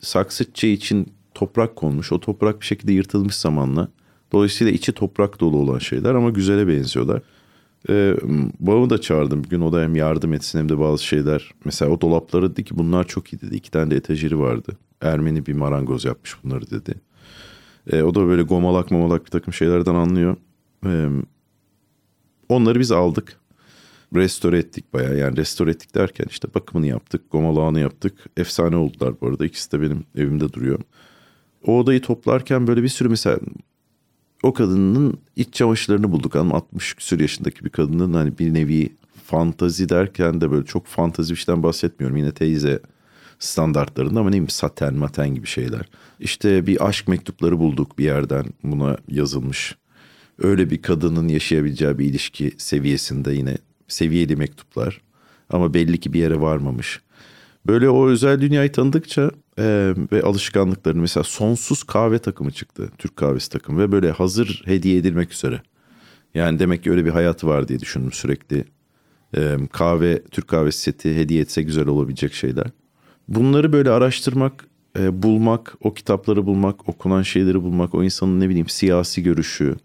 saksı 0.00 0.44
çiçeği 0.44 0.76
için 0.76 1.12
toprak 1.34 1.76
konmuş. 1.76 2.12
O 2.12 2.20
toprak 2.20 2.60
bir 2.60 2.66
şekilde 2.66 2.92
yırtılmış 2.92 3.36
zamanla. 3.36 3.88
Dolayısıyla 4.32 4.72
içi 4.72 4.92
toprak 4.92 5.40
dolu 5.40 5.56
olan 5.56 5.78
şeyler 5.78 6.14
ama 6.14 6.30
güzele 6.30 6.68
benziyorlar. 6.68 7.22
E, 7.88 8.16
babamı 8.60 8.90
da 8.90 9.00
çağırdım 9.00 9.44
bir 9.44 9.48
gün 9.48 9.60
o 9.60 9.72
da 9.72 9.82
hem 9.82 9.96
yardım 9.96 10.32
etsin 10.32 10.58
hem 10.58 10.68
de 10.68 10.78
bazı 10.78 11.04
şeyler. 11.04 11.54
Mesela 11.64 11.90
o 11.90 12.00
dolapları 12.00 12.52
dedi 12.52 12.64
ki 12.64 12.78
bunlar 12.78 13.04
çok 13.04 13.32
iyi 13.32 13.40
dedi. 13.40 13.56
İki 13.56 13.70
tane 13.70 13.90
de 13.90 13.96
etajeri 13.96 14.38
vardı. 14.38 14.76
Ermeni 15.00 15.46
bir 15.46 15.52
marangoz 15.52 16.04
yapmış 16.04 16.36
bunları 16.44 16.70
dedi. 16.70 16.94
E, 17.92 18.02
o 18.02 18.14
da 18.14 18.26
böyle 18.26 18.42
gomalak 18.42 18.90
mamalak 18.90 19.24
bir 19.24 19.30
takım 19.30 19.52
şeylerden 19.52 19.94
anlıyor. 19.94 20.36
E, 20.86 21.08
onları 22.48 22.80
biz 22.80 22.92
aldık 22.92 23.40
restore 24.14 24.58
ettik 24.58 24.92
bayağı. 24.92 25.16
Yani 25.16 25.36
restore 25.36 25.70
ettik 25.70 25.94
derken 25.94 26.26
işte 26.30 26.48
bakımını 26.54 26.86
yaptık, 26.86 27.30
gomalağını 27.30 27.80
yaptık. 27.80 28.14
Efsane 28.36 28.76
oldular 28.76 29.20
bu 29.20 29.26
arada. 29.26 29.46
İkisi 29.46 29.72
de 29.72 29.80
benim 29.80 30.04
evimde 30.16 30.52
duruyor. 30.52 30.80
O 31.66 31.78
odayı 31.78 32.00
toplarken 32.00 32.66
böyle 32.66 32.82
bir 32.82 32.88
sürü 32.88 33.08
mesela 33.08 33.38
o 34.42 34.52
kadının 34.52 35.18
iç 35.36 35.54
çamaşırlarını 35.54 36.12
bulduk. 36.12 36.36
Ama 36.36 36.54
60 36.54 36.94
küsur 36.94 37.20
yaşındaki 37.20 37.64
bir 37.64 37.70
kadının 37.70 38.14
hani 38.14 38.38
bir 38.38 38.54
nevi 38.54 38.96
fantazi 39.24 39.88
derken 39.88 40.40
de 40.40 40.50
böyle 40.50 40.66
çok 40.66 40.86
fantazi 40.86 41.34
bir 41.34 41.38
şeyden 41.38 41.62
bahsetmiyorum. 41.62 42.16
Yine 42.16 42.32
teyze 42.32 42.80
standartlarında 43.38 44.20
ama 44.20 44.30
neyim 44.30 44.48
saten 44.48 44.94
maten 44.94 45.34
gibi 45.34 45.46
şeyler. 45.46 45.88
İşte 46.20 46.66
bir 46.66 46.88
aşk 46.88 47.08
mektupları 47.08 47.58
bulduk 47.58 47.98
bir 47.98 48.04
yerden 48.04 48.44
buna 48.64 48.96
yazılmış. 49.08 49.76
Öyle 50.38 50.70
bir 50.70 50.82
kadının 50.82 51.28
yaşayabileceği 51.28 51.98
bir 51.98 52.04
ilişki 52.04 52.52
seviyesinde 52.58 53.32
yine 53.32 53.58
seviyeli 53.88 54.36
mektuplar 54.36 55.00
ama 55.50 55.74
belli 55.74 56.00
ki 56.00 56.12
bir 56.12 56.20
yere 56.20 56.40
varmamış. 56.40 57.00
Böyle 57.66 57.90
o 57.90 58.08
özel 58.08 58.40
dünyayı 58.40 58.72
tanıdıkça 58.72 59.30
e, 59.58 59.94
ve 60.12 60.22
alışkanlıklarını 60.22 61.00
mesela 61.00 61.24
sonsuz 61.24 61.82
kahve 61.82 62.18
takımı 62.18 62.50
çıktı. 62.50 62.90
Türk 62.98 63.16
kahvesi 63.16 63.50
takımı 63.50 63.80
ve 63.80 63.92
böyle 63.92 64.10
hazır 64.10 64.62
hediye 64.64 64.96
edilmek 64.98 65.32
üzere. 65.32 65.62
Yani 66.34 66.58
demek 66.58 66.84
ki 66.84 66.90
öyle 66.90 67.04
bir 67.04 67.10
hayatı 67.10 67.46
var 67.46 67.68
diye 67.68 67.80
düşündüm 67.80 68.12
sürekli. 68.12 68.64
E, 69.36 69.56
kahve, 69.72 70.22
Türk 70.22 70.48
kahvesi 70.48 70.80
seti 70.80 71.16
hediye 71.16 71.40
etse 71.40 71.62
güzel 71.62 71.86
olabilecek 71.86 72.34
şeyler. 72.34 72.66
Bunları 73.28 73.72
böyle 73.72 73.90
araştırmak, 73.90 74.66
e, 74.98 75.22
bulmak, 75.22 75.74
o 75.80 75.94
kitapları 75.94 76.46
bulmak, 76.46 76.88
okunan 76.88 77.22
şeyleri 77.22 77.62
bulmak, 77.62 77.94
o 77.94 78.04
insanın 78.04 78.40
ne 78.40 78.48
bileyim 78.48 78.68
siyasi 78.68 79.22
görüşü, 79.22 79.76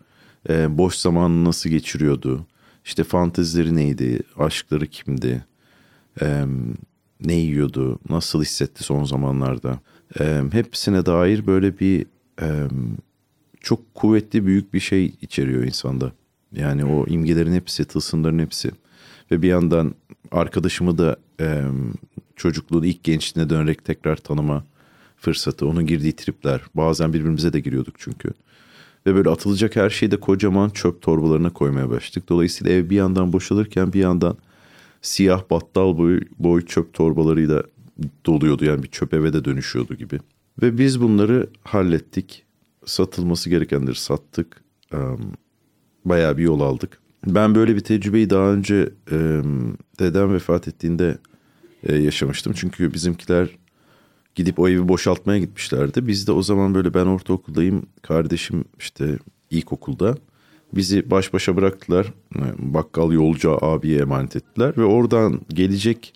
e, 0.50 0.78
boş 0.78 0.96
zamanını 0.96 1.46
nasıl 1.46 1.70
geçiriyordu, 1.70 2.46
işte 2.86 3.04
fantezileri 3.04 3.76
neydi, 3.76 4.20
aşkları 4.38 4.88
kimdi, 4.88 5.46
e, 6.22 6.46
ne 7.26 7.34
yiyordu, 7.34 8.00
nasıl 8.10 8.42
hissetti 8.42 8.84
son 8.84 9.04
zamanlarda. 9.04 9.80
E, 10.20 10.42
hepsine 10.52 11.06
dair 11.06 11.48
böyle 11.48 11.80
bir 11.80 12.06
e, 12.42 12.68
çok 13.60 13.96
kuvvetli 13.96 14.46
büyük 14.46 14.74
bir 14.74 14.80
şey 14.80 15.06
içeriyor 15.22 15.64
insanda. 15.64 16.12
Yani 16.56 16.86
o 16.86 17.08
imgelerin 17.08 17.54
hepsi, 17.54 17.86
tılsımların 17.86 18.40
hepsi. 18.40 18.72
Ve 19.32 19.42
bir 19.42 19.48
yandan 19.48 19.96
arkadaşımı 20.32 20.98
da 20.98 21.18
e, 21.40 21.64
çocukluğu 22.36 22.86
ilk 22.86 23.04
gençliğine 23.04 23.50
dönerek 23.50 23.86
tekrar 23.86 24.16
tanıma 24.16 24.64
fırsatı. 25.18 25.68
Onun 25.68 25.86
girdiği 25.86 26.16
tripler. 26.16 26.62
Bazen 26.76 27.14
birbirimize 27.14 27.54
de 27.54 27.60
giriyorduk 27.60 27.96
çünkü. 27.98 28.34
Ve 29.06 29.16
böyle 29.16 29.30
atılacak 29.30 29.76
her 29.76 29.90
şeyi 29.90 30.12
de 30.12 30.20
kocaman 30.20 30.70
çöp 30.70 31.02
torbalarına 31.02 31.50
koymaya 31.50 31.90
başladık. 31.90 32.30
Dolayısıyla 32.30 32.74
ev 32.74 32.90
bir 32.90 32.96
yandan 32.96 33.34
boşalırken 33.34 33.94
bir 33.94 34.00
yandan 34.00 34.38
siyah 35.02 35.50
battal 35.50 35.98
boy, 35.98 36.22
boy 36.40 36.66
çöp 36.66 36.94
torbalarıyla 36.94 37.64
doluyordu. 38.26 38.66
Yani 38.66 38.84
bir 38.84 38.88
çöp 38.88 39.14
eve 39.14 39.34
de 39.34 39.46
dönüşüyordu 39.46 39.96
gibi. 39.96 40.20
Ve 40.62 40.78
biz 40.78 41.02
bunları 41.02 41.50
hallettik. 41.64 42.46
Satılması 42.86 43.50
gerekenleri 43.50 43.96
sattık. 43.96 44.64
Bayağı 46.06 46.38
bir 46.38 46.44
yol 46.44 46.60
aldık. 46.60 47.02
Ben 47.28 47.56
böyle 47.56 47.76
bir 47.76 47.80
tecrübeyi 47.80 48.30
daha 48.30 48.54
önce 48.54 48.90
dedem 50.00 50.34
vefat 50.34 50.68
ettiğinde 50.68 51.18
yaşamıştım. 51.90 52.54
Çünkü 52.54 52.94
bizimkiler 52.94 53.50
gidip 54.36 54.60
o 54.60 54.70
evi 54.70 54.88
boşaltmaya 54.88 55.40
gitmişlerdi. 55.40 56.08
Biz 56.08 56.28
de 56.28 56.32
o 56.32 56.44
zaman 56.44 56.76
böyle 56.76 56.94
ben 56.94 57.06
ortaokuldayım. 57.06 57.86
Kardeşim 58.02 58.66
işte 58.80 59.20
ilkokulda. 59.50 60.18
Bizi 60.74 61.12
baş 61.12 61.34
başa 61.34 61.56
bıraktılar. 61.56 62.14
Bakkal 62.58 63.12
yolcu 63.12 63.66
abiye 63.66 64.00
emanet 64.00 64.36
ettiler. 64.36 64.74
Ve 64.78 64.84
oradan 64.84 65.42
gelecek 65.50 66.14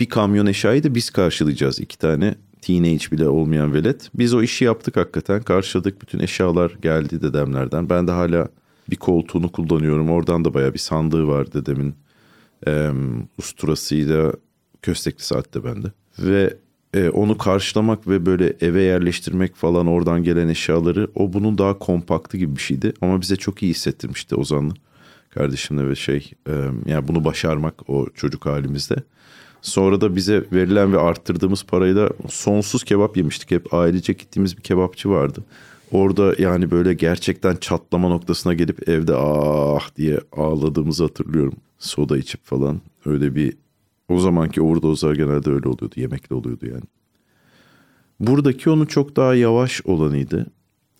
bir 0.00 0.06
kamyon 0.06 0.46
eşyayı 0.46 0.84
da 0.84 0.94
biz 0.94 1.10
karşılayacağız. 1.10 1.80
iki 1.80 1.98
tane 1.98 2.34
teenage 2.62 3.10
bile 3.12 3.28
olmayan 3.28 3.74
velet. 3.74 4.10
Biz 4.14 4.34
o 4.34 4.42
işi 4.42 4.64
yaptık 4.64 4.96
hakikaten. 4.96 5.42
Karşıladık 5.42 6.02
bütün 6.02 6.18
eşyalar 6.18 6.76
geldi 6.82 7.22
dedemlerden. 7.22 7.90
Ben 7.90 8.08
de 8.08 8.12
hala 8.12 8.48
bir 8.90 8.96
koltuğunu 8.96 9.52
kullanıyorum. 9.52 10.10
Oradan 10.10 10.44
da 10.44 10.54
baya 10.54 10.74
bir 10.74 10.78
sandığı 10.78 11.28
var 11.28 11.52
dedemin. 11.52 11.94
E, 12.66 12.90
usturasıyla 13.38 14.32
köstekli 14.82 15.24
saatte 15.24 15.64
bende. 15.64 15.86
Ve 16.18 16.56
e, 16.94 17.08
onu 17.08 17.38
karşılamak 17.38 18.08
ve 18.08 18.26
böyle 18.26 18.56
eve 18.60 18.82
yerleştirmek 18.82 19.56
falan 19.56 19.86
oradan 19.86 20.22
gelen 20.22 20.48
eşyaları 20.48 21.08
o 21.14 21.32
bunun 21.32 21.58
daha 21.58 21.78
kompaktı 21.78 22.36
gibi 22.36 22.56
bir 22.56 22.60
şeydi. 22.60 22.92
Ama 23.00 23.20
bize 23.20 23.36
çok 23.36 23.62
iyi 23.62 23.70
hissettirmişti 23.70 24.34
Ozan'la 24.34 24.74
kardeşimle 25.30 25.88
ve 25.88 25.94
şey 25.96 26.30
e, 26.48 26.52
yani 26.86 27.08
bunu 27.08 27.24
başarmak 27.24 27.90
o 27.90 28.06
çocuk 28.14 28.46
halimizde. 28.46 28.96
Sonra 29.62 30.00
da 30.00 30.16
bize 30.16 30.44
verilen 30.52 30.92
ve 30.92 30.98
arttırdığımız 30.98 31.64
parayla 31.64 32.10
sonsuz 32.28 32.84
kebap 32.84 33.16
yemiştik. 33.16 33.50
Hep 33.50 33.74
ailece 33.74 34.12
gittiğimiz 34.12 34.56
bir 34.56 34.62
kebapçı 34.62 35.10
vardı. 35.10 35.44
Orada 35.92 36.34
yani 36.38 36.70
böyle 36.70 36.94
gerçekten 36.94 37.56
çatlama 37.56 38.08
noktasına 38.08 38.54
gelip 38.54 38.88
evde 38.88 39.14
ah 39.16 39.96
diye 39.96 40.20
ağladığımızı 40.32 41.02
hatırlıyorum. 41.04 41.54
Soda 41.78 42.18
içip 42.18 42.44
falan 42.44 42.80
öyle 43.04 43.34
bir 43.34 43.56
o 44.10 44.18
zamanki 44.18 44.62
overdozlar 44.62 45.14
genelde 45.14 45.50
öyle 45.50 45.68
oluyordu. 45.68 45.94
Yemekle 45.96 46.34
oluyordu 46.34 46.66
yani. 46.66 46.84
Buradaki 48.20 48.70
onu 48.70 48.88
çok 48.88 49.16
daha 49.16 49.34
yavaş 49.34 49.80
olanıydı. 49.84 50.46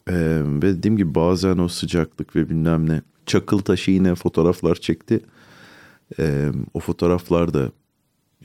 Ee, 0.09 0.43
ve 0.45 0.63
dediğim 0.63 0.97
gibi 0.97 1.15
bazen 1.15 1.59
o 1.59 1.69
sıcaklık 1.69 2.37
ve 2.37 2.51
bilmem 2.51 2.89
ne. 2.89 3.03
Çakıl 3.27 3.59
taşı 3.59 3.91
yine 3.91 4.15
fotoğraflar 4.15 4.75
çekti. 4.75 5.21
Ee, 6.19 6.51
o 6.75 6.81
fotoğraflar 6.81 7.55
da 7.55 7.73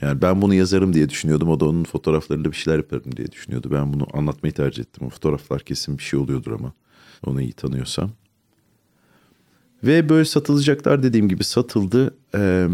yani 0.02 0.22
ben 0.22 0.42
bunu 0.42 0.54
yazarım 0.54 0.94
diye 0.94 1.10
düşünüyordum. 1.10 1.50
O 1.50 1.60
da 1.60 1.66
onun 1.66 1.84
fotoğraflarıyla 1.84 2.52
bir 2.52 2.58
şeyler 2.58 2.78
yaparım 2.78 3.18
diye 3.18 3.32
düşünüyordu. 3.32 3.70
Ben 3.72 3.94
bunu 3.94 4.08
anlatmayı 4.14 4.54
tercih 4.54 4.84
ettim. 4.84 5.08
O 5.08 5.10
fotoğraflar 5.10 5.62
kesin 5.62 5.98
bir 5.98 6.04
şey 6.04 6.20
oluyordur 6.20 6.52
ama. 6.52 6.74
Onu 7.26 7.42
iyi 7.42 7.54
tanıyorsam. 7.54 8.12
Ve 9.84 10.10
böyle 10.10 10.26
satılacaklar 10.26 11.04
dediğim 11.04 11.30
gibi 11.30 11.44
satıldı. 11.44 12.16
Ee, 12.36 12.68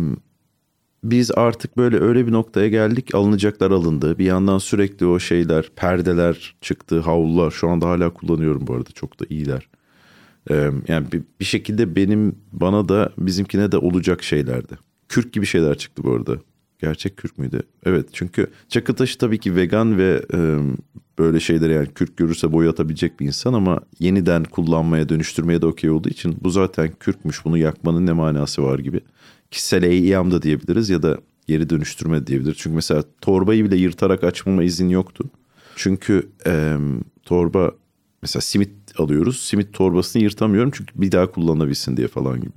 biz 1.04 1.32
artık 1.32 1.78
böyle 1.78 2.00
öyle 2.00 2.28
bir 2.28 2.32
noktaya 2.32 2.68
geldik 2.68 3.16
alınacaklar 3.16 3.72
alındı. 3.72 4.18
Bir 4.18 4.26
yandan 4.26 4.58
sürekli 4.58 5.06
o 5.06 5.20
şeyler 5.20 5.70
perdeler 5.76 6.56
çıktı 6.62 7.00
havlular 7.00 7.52
şu 7.52 7.70
anda 7.70 7.90
hala 7.90 8.10
kullanıyorum 8.10 8.68
bu 8.68 8.74
arada 8.74 8.90
çok 8.92 9.20
da 9.20 9.26
iyiler. 9.30 9.68
Ee, 10.50 10.72
yani 10.88 11.12
bir, 11.12 11.22
bir 11.40 11.46
şekilde 11.46 11.96
benim 11.96 12.36
bana 12.52 12.90
da 12.90 13.12
bizimkine 13.18 13.72
de 13.72 13.78
olacak 13.78 14.24
şeylerdi. 14.24 14.78
Kürk 15.10 15.34
gibi 15.34 15.46
şeyler 15.46 15.78
çıktı 15.78 16.04
bu 16.04 16.12
arada. 16.12 16.38
Gerçek 16.80 17.18
kürk 17.18 17.38
müydü? 17.38 17.62
Evet 17.86 18.10
çünkü 18.14 18.48
çakı 18.70 18.96
taşı 18.96 19.18
tabii 19.18 19.40
ki 19.40 19.56
vegan 19.56 19.98
ve 19.98 20.26
e, 20.34 20.60
böyle 21.20 21.40
şeylere 21.40 21.74
yani 21.74 21.88
kürk 21.96 22.18
görürse 22.18 22.52
boyatabilecek 22.52 23.20
bir 23.20 23.26
insan 23.26 23.54
ama 23.54 23.80
yeniden 24.00 24.44
kullanmaya 24.44 25.10
dönüştürmeye 25.10 25.62
de 25.62 25.66
okey 25.66 25.90
olduğu 25.90 26.10
için 26.10 26.38
bu 26.42 26.50
zaten 26.50 26.92
kürkmüş 27.00 27.46
bunu 27.46 27.58
yakmanın 27.58 28.06
ne 28.06 28.14
manası 28.14 28.64
var 28.64 28.80
gibi 28.80 29.02
kişisel 29.52 29.84
eyyam 29.84 30.32
da 30.32 30.42
diyebiliriz 30.42 30.90
ya 30.90 31.04
da 31.04 31.18
geri 31.48 31.70
dönüştürme 31.70 32.28
diyebiliriz. 32.28 32.58
Çünkü 32.58 32.76
mesela 32.76 33.04
torbayı 33.22 33.66
bile 33.66 33.78
yırtarak 33.78 34.24
açmama 34.24 34.64
izin 34.64 34.90
yoktu. 34.90 35.30
Çünkü 35.76 36.30
e, 36.46 36.78
torba 37.24 37.72
mesela 38.22 38.42
simit 38.42 38.72
alıyoruz. 38.98 39.40
Simit 39.42 39.74
torbasını 39.74 40.24
yırtamıyorum 40.24 40.72
çünkü 40.74 41.02
bir 41.02 41.12
daha 41.12 41.32
kullanabilsin 41.32 41.98
diye 41.98 42.08
falan 42.08 42.42
gibi. 42.42 42.54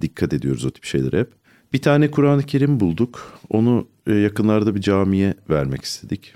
Dikkat 0.00 0.32
ediyoruz 0.32 0.64
o 0.64 0.70
tip 0.70 0.84
şeylere 0.84 1.20
hep. 1.20 1.32
Bir 1.72 1.82
tane 1.82 2.10
Kur'an-ı 2.10 2.42
Kerim 2.42 2.80
bulduk. 2.80 3.38
Onu 3.50 3.86
e, 4.06 4.14
yakınlarda 4.14 4.74
bir 4.74 4.80
camiye 4.80 5.34
vermek 5.50 5.84
istedik. 5.84 6.34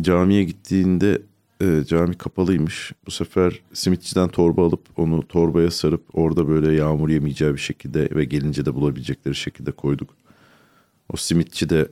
Camiye 0.00 0.44
gittiğinde 0.44 1.22
e, 1.62 1.84
cami 1.84 2.14
kapalıymış. 2.14 2.92
Bu 3.06 3.10
sefer 3.10 3.60
simitçiden 3.72 4.28
torba 4.28 4.66
alıp 4.66 4.98
onu 4.98 5.28
torbaya 5.28 5.70
sarıp 5.70 6.02
orada 6.12 6.48
böyle 6.48 6.72
yağmur 6.72 7.08
yemeyeceği 7.08 7.52
bir 7.52 7.58
şekilde 7.58 8.08
ve 8.14 8.24
gelince 8.24 8.64
de 8.64 8.74
bulabilecekleri 8.74 9.34
şekilde 9.34 9.72
koyduk. 9.72 10.10
O 11.12 11.16
simitçi 11.16 11.70
de 11.70 11.88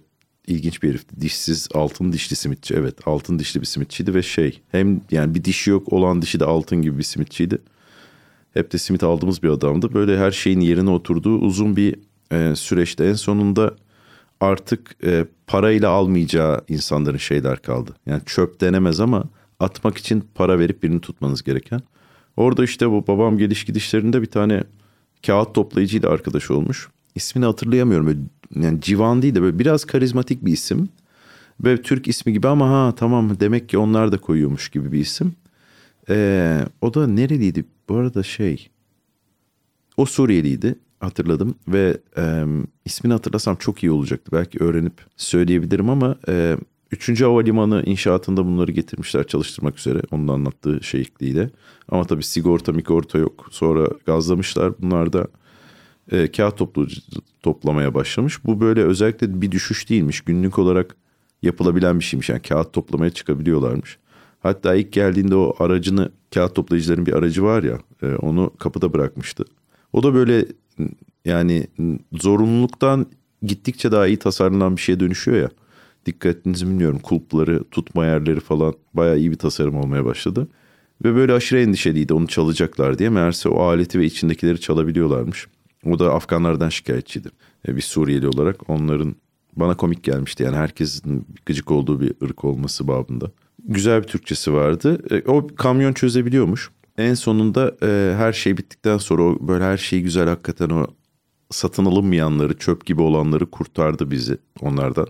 ilginç 0.47 0.83
bir 0.83 0.89
herifti. 0.89 1.21
Dişsiz 1.21 1.69
altın 1.75 2.13
dişli 2.13 2.37
simitçi. 2.37 2.75
Evet 2.75 2.95
altın 3.07 3.39
dişli 3.39 3.61
bir 3.61 3.67
simitçiydi 3.67 4.15
ve 4.15 4.23
şey 4.23 4.61
hem 4.71 5.01
yani 5.11 5.35
bir 5.35 5.45
dişi 5.45 5.71
yok 5.71 5.93
olan 5.93 6.23
dişi 6.23 6.41
de 6.41 6.45
altın 6.45 6.83
gibi 6.83 6.99
bir 6.99 7.03
simitçiydi. 7.03 7.59
Hep 8.55 8.73
de 8.73 8.79
simit 8.79 9.03
aldığımız 9.03 9.43
bir 9.43 9.49
adamdı. 9.49 9.95
Böyle 9.95 10.19
her 10.19 10.31
şeyin 10.31 10.61
yerine 10.61 10.91
oturduğu 10.91 11.39
uzun 11.39 11.77
bir 11.77 11.97
e, 12.33 12.57
süreçte 12.57 13.05
en 13.05 13.15
sonunda 13.15 13.75
artık 14.41 14.97
e, 15.05 15.27
parayla 15.47 15.91
almayacağı 15.91 16.61
insanların 16.69 17.17
şeyler 17.17 17.63
kaldı. 17.63 17.95
Yani 18.07 18.23
çöp 18.27 18.61
denemez 18.61 19.01
ama 19.01 19.25
atmak 19.61 19.99
için 19.99 20.25
para 20.35 20.59
verip 20.59 20.83
birini 20.83 21.01
tutmanız 21.01 21.43
gereken. 21.43 21.81
Orada 22.37 22.65
işte 22.65 22.91
bu 22.91 23.07
babam 23.07 23.39
geliş 23.39 23.65
gidişlerinde 23.65 24.23
bir 24.23 24.27
tane 24.27 24.65
kağıt 25.27 25.55
toplayıcıyla 25.55 26.11
arkadaş 26.11 26.51
olmuş. 26.51 26.89
İsmini 27.15 27.45
hatırlayamıyorum. 27.45 28.07
Böyle, 28.07 28.19
yani 28.67 28.81
Civan 28.81 29.23
değil 29.23 29.35
de 29.35 29.43
böyle 29.43 29.59
biraz 29.59 29.85
karizmatik 29.85 30.45
bir 30.45 30.53
isim. 30.53 30.89
Böyle 31.61 31.83
Türk 31.83 32.09
ismi 32.09 32.33
gibi 32.33 32.49
ama 32.49 32.71
ha 32.71 32.95
tamam 32.97 33.41
demek 33.41 33.69
ki 33.69 33.79
onlar 33.79 34.13
da 34.13 34.19
koyuyormuş 34.19 34.69
gibi 34.69 34.93
bir 34.93 34.99
isim. 35.01 35.35
Ee, 36.09 36.65
o 36.81 36.95
da 36.95 37.07
nereliydi? 37.07 37.65
Bu 37.89 37.97
arada 37.97 38.23
şey 38.23 38.69
o 39.97 40.07
Suriyeliydi 40.07 40.75
hatırladım 41.01 41.55
ve 41.69 41.99
e, 42.17 42.45
ismini 42.85 43.13
hatırlasam 43.13 43.57
çok 43.57 43.83
iyi 43.83 43.91
olacaktı. 43.91 44.33
Belki 44.33 44.65
öğrenip 44.65 44.93
söyleyebilirim 45.17 45.91
ama 45.91 46.17
e, 46.29 46.57
Üçüncü 46.93 47.25
havalimanı 47.25 47.83
inşaatında 47.87 48.47
bunları 48.47 48.73
getirmişler 48.73 49.27
çalıştırmak 49.27 49.79
üzere. 49.79 50.03
Onun 50.11 50.29
anlattığı 50.29 50.83
şekliyle. 50.83 51.51
Ama 51.89 52.05
tabii 52.05 52.23
sigorta 52.23 52.73
mikorta 52.73 53.19
yok. 53.19 53.49
Sonra 53.51 53.89
gazlamışlar. 54.07 54.73
Bunlar 54.79 55.13
da 55.13 55.27
e, 56.13 56.33
kağıt 56.33 56.59
toplu, 56.59 56.87
toplamaya 57.43 57.95
başlamış. 57.95 58.45
Bu 58.45 58.61
böyle 58.61 58.83
özellikle 58.83 59.43
bir 59.43 59.51
düşüş 59.51 59.91
değilmiş. 59.91 60.21
Günlük 60.21 60.59
olarak 60.59 60.97
yapılabilen 61.43 61.99
bir 61.99 62.05
şeymiş. 62.05 62.29
Yani 62.29 62.43
kağıt 62.43 62.73
toplamaya 62.73 63.11
çıkabiliyorlarmış. 63.11 63.99
Hatta 64.41 64.75
ilk 64.75 64.93
geldiğinde 64.93 65.35
o 65.35 65.55
aracını 65.59 66.13
kağıt 66.35 66.55
toplayıcıların 66.55 67.07
bir 67.07 67.13
aracı 67.13 67.43
var 67.43 67.63
ya 67.63 67.79
e, 68.03 68.07
onu 68.07 68.51
kapıda 68.59 68.93
bırakmıştı. 68.93 69.45
O 69.93 70.03
da 70.03 70.15
böyle 70.15 70.47
yani 71.25 71.67
zorunluluktan 72.13 73.07
gittikçe 73.43 73.93
daha 73.93 74.07
iyi 74.07 74.17
tasarlanan 74.17 74.77
bir 74.77 74.81
şeye 74.81 75.01
dönüşüyor 75.01 75.39
ya. 75.39 75.49
Dikkat 76.07 76.47
bilmiyorum. 76.47 76.99
Kulpları, 76.99 77.65
tutma 77.71 78.07
yerleri 78.07 78.41
falan 78.41 78.75
bayağı 78.95 79.19
iyi 79.19 79.31
bir 79.31 79.37
tasarım 79.37 79.77
olmaya 79.77 80.05
başladı. 80.05 80.49
Ve 81.05 81.15
böyle 81.15 81.33
aşırı 81.33 81.61
endişeliydi 81.61 82.15
onu 82.15 82.27
çalacaklar 82.27 82.99
diye. 82.99 83.09
Meğerse 83.09 83.49
o 83.49 83.63
aleti 83.63 84.01
ve 84.01 84.05
içindekileri 84.05 84.61
çalabiliyorlarmış. 84.61 85.47
O 85.87 85.99
da 85.99 86.15
Afganlardan 86.15 86.69
şikayetçiydi. 86.69 87.29
E, 87.69 87.77
bir 87.77 87.81
Suriyeli 87.81 88.29
olarak 88.29 88.71
onların 88.71 89.15
bana 89.57 89.77
komik 89.77 90.03
gelmişti. 90.03 90.43
Yani 90.43 90.57
herkesin 90.57 91.27
gıcık 91.47 91.71
olduğu 91.71 92.01
bir 92.01 92.13
ırk 92.23 92.45
olması 92.45 92.89
babında. 92.89 93.31
Güzel 93.65 94.03
bir 94.03 94.07
Türkçesi 94.07 94.53
vardı. 94.53 94.99
E, 95.11 95.31
o 95.31 95.47
kamyon 95.47 95.93
çözebiliyormuş. 95.93 96.71
En 96.99 97.15
sonunda 97.15 97.77
e, 97.83 98.15
her 98.17 98.33
şey 98.33 98.57
bittikten 98.57 98.99
sonra 98.99 99.49
böyle 99.49 99.65
her 99.65 99.77
şeyi 99.77 100.03
güzel 100.03 100.29
hakikaten 100.29 100.71
o 100.71 100.87
satın 101.51 101.85
alınmayanları, 101.85 102.59
çöp 102.59 102.87
gibi 102.87 103.03
olanları 103.03 103.47
kurtardı 103.47 104.11
bizi 104.11 104.39
onlardan. 104.61 105.07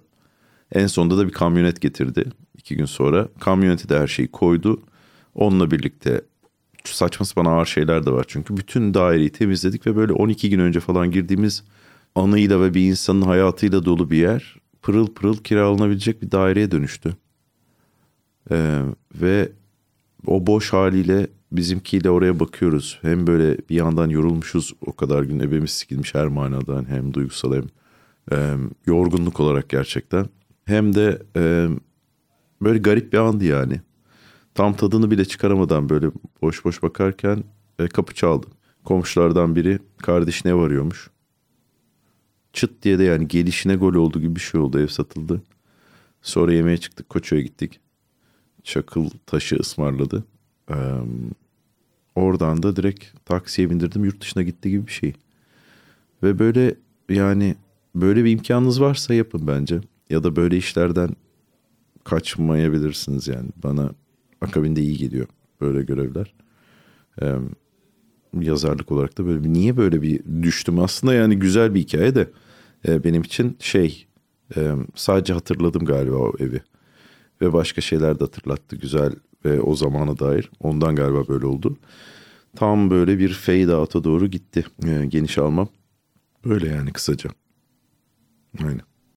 En 0.73 0.87
sonunda 0.87 1.19
da 1.19 1.27
bir 1.27 1.33
kamyonet 1.33 1.81
getirdi 1.81 2.25
iki 2.71 2.77
gün 2.77 2.85
sonra. 2.85 3.29
Kamyonete 3.41 3.89
de 3.89 3.99
her 3.99 4.07
şeyi 4.07 4.29
koydu. 4.29 4.83
Onunla 5.35 5.71
birlikte 5.71 6.21
saçma 6.85 7.27
sapan 7.27 7.45
ağır 7.45 7.67
şeyler 7.67 8.07
de 8.07 8.11
var. 8.11 8.25
Çünkü 8.29 8.57
bütün 8.57 8.95
daireyi 8.95 9.31
temizledik 9.31 9.87
ve 9.87 9.97
böyle 9.97 10.13
12 10.13 10.51
gün 10.51 10.59
önce 10.59 10.81
falan 10.81 11.11
girdiğimiz 11.11 11.65
anıyla 12.15 12.61
ve 12.61 12.75
bir 12.75 12.89
insanın 12.89 13.23
hayatıyla 13.23 13.85
dolu 13.85 14.11
bir 14.11 14.19
yer 14.19 14.57
pırıl 14.83 15.07
pırıl 15.07 15.37
kiralanabilecek 15.37 16.23
bir 16.23 16.31
daireye 16.31 16.71
dönüştü. 16.71 17.17
Ee, 18.51 18.81
ve 19.15 19.53
o 20.27 20.47
boş 20.47 20.73
haliyle 20.73 21.27
bizimkiyle 21.53 22.11
oraya 22.11 22.41
bakıyoruz. 22.41 22.99
Hem 23.03 23.27
böyle 23.27 23.59
bir 23.71 23.75
yandan 23.75 24.09
yorulmuşuz 24.09 24.73
o 24.87 24.93
kadar 24.93 25.23
gün 25.23 25.41
ebemiz 25.41 25.71
sikilmiş 25.71 26.15
her 26.15 26.27
manadan 26.27 26.89
hem 26.89 27.15
duygusal 27.15 27.55
hem 27.55 27.65
e, 28.33 28.57
yorgunluk 28.87 29.41
olarak 29.41 29.69
gerçekten. 29.69 30.27
Hem 30.71 30.95
de 30.95 31.23
e, 31.37 31.69
böyle 32.63 32.79
garip 32.79 33.13
bir 33.13 33.19
andı 33.19 33.45
yani. 33.45 33.81
Tam 34.55 34.77
tadını 34.77 35.11
bile 35.11 35.25
çıkaramadan 35.25 35.89
böyle 35.89 36.11
boş 36.43 36.65
boş 36.65 36.83
bakarken 36.83 37.45
e, 37.79 37.89
kapı 37.89 38.15
çaldı. 38.15 38.47
Komşulardan 38.85 39.57
biri 39.57 39.79
kardeş 39.97 40.45
ne 40.45 40.55
varıyormuş. 40.55 41.11
Çıt 42.53 42.83
diye 42.83 42.99
de 42.99 43.05
yani 43.05 43.29
gelişine 43.29 43.77
gol 43.77 43.95
oldu 43.95 44.21
gibi 44.21 44.37
bir 44.37 44.41
şey 44.41 44.61
oldu 44.61 44.79
ev 44.79 44.87
satıldı. 44.87 45.43
Sonra 46.23 46.53
yemeğe 46.53 46.77
çıktık 46.77 47.09
Koço'ya 47.09 47.43
gittik. 47.43 47.81
Çakıl 48.63 49.11
taşı 49.27 49.57
ısmarladı. 49.57 50.25
Ee, 50.71 50.75
oradan 52.15 52.63
da 52.63 52.77
direkt 52.77 53.05
taksiye 53.25 53.71
bindirdim 53.71 54.05
yurt 54.05 54.21
dışına 54.21 54.43
gitti 54.43 54.71
gibi 54.71 54.87
bir 54.87 54.93
şey. 54.93 55.13
Ve 56.23 56.39
böyle 56.39 56.75
yani 57.09 57.57
böyle 57.95 58.25
bir 58.25 58.31
imkanınız 58.31 58.81
varsa 58.81 59.15
yapın 59.15 59.47
bence. 59.47 59.81
Ya 60.11 60.23
da 60.25 60.37
böyle 60.37 60.57
işlerden 60.57 61.11
kaçmayabilirsiniz 62.05 63.29
yani. 63.29 63.49
Bana 63.57 63.91
akabinde 64.41 64.83
iyi 64.83 64.97
geliyor 64.97 65.27
böyle 65.61 65.83
görevler. 65.83 66.35
Ee, 67.23 67.35
yazarlık 68.41 68.93
olarak 68.93 69.19
da 69.19 69.27
böyle 69.27 69.53
niye 69.53 69.77
böyle 69.77 70.03
bir 70.03 70.43
düştüm 70.43 70.79
aslında 70.79 71.15
yani 71.15 71.39
güzel 71.39 71.75
bir 71.75 71.81
hikaye 71.81 72.15
de 72.15 72.31
e, 72.89 73.05
benim 73.05 73.23
için 73.23 73.57
şey 73.61 74.07
e, 74.57 74.73
sadece 74.95 75.33
hatırladım 75.33 75.85
galiba 75.85 76.17
o 76.17 76.33
evi 76.39 76.61
ve 77.41 77.53
başka 77.53 77.81
şeyler 77.81 78.21
de 78.21 78.25
hatırlattı 78.25 78.77
güzel 78.77 79.13
ve 79.45 79.61
o 79.61 79.77
zamana 79.77 80.19
dair 80.19 80.51
ondan 80.61 80.97
galiba 80.97 81.29
böyle 81.29 81.47
oldu. 81.47 81.77
Tam 82.57 82.91
böyle 82.91 83.19
bir 83.19 83.33
fade 83.33 83.75
out'a 83.75 84.05
doğru 84.05 84.27
gitti 84.27 84.65
e, 84.87 85.07
geniş 85.07 85.39
almam. 85.39 85.69
Böyle 86.45 86.69
yani 86.69 86.93
kısaca. 86.93 87.31
Aynen. 88.65 88.90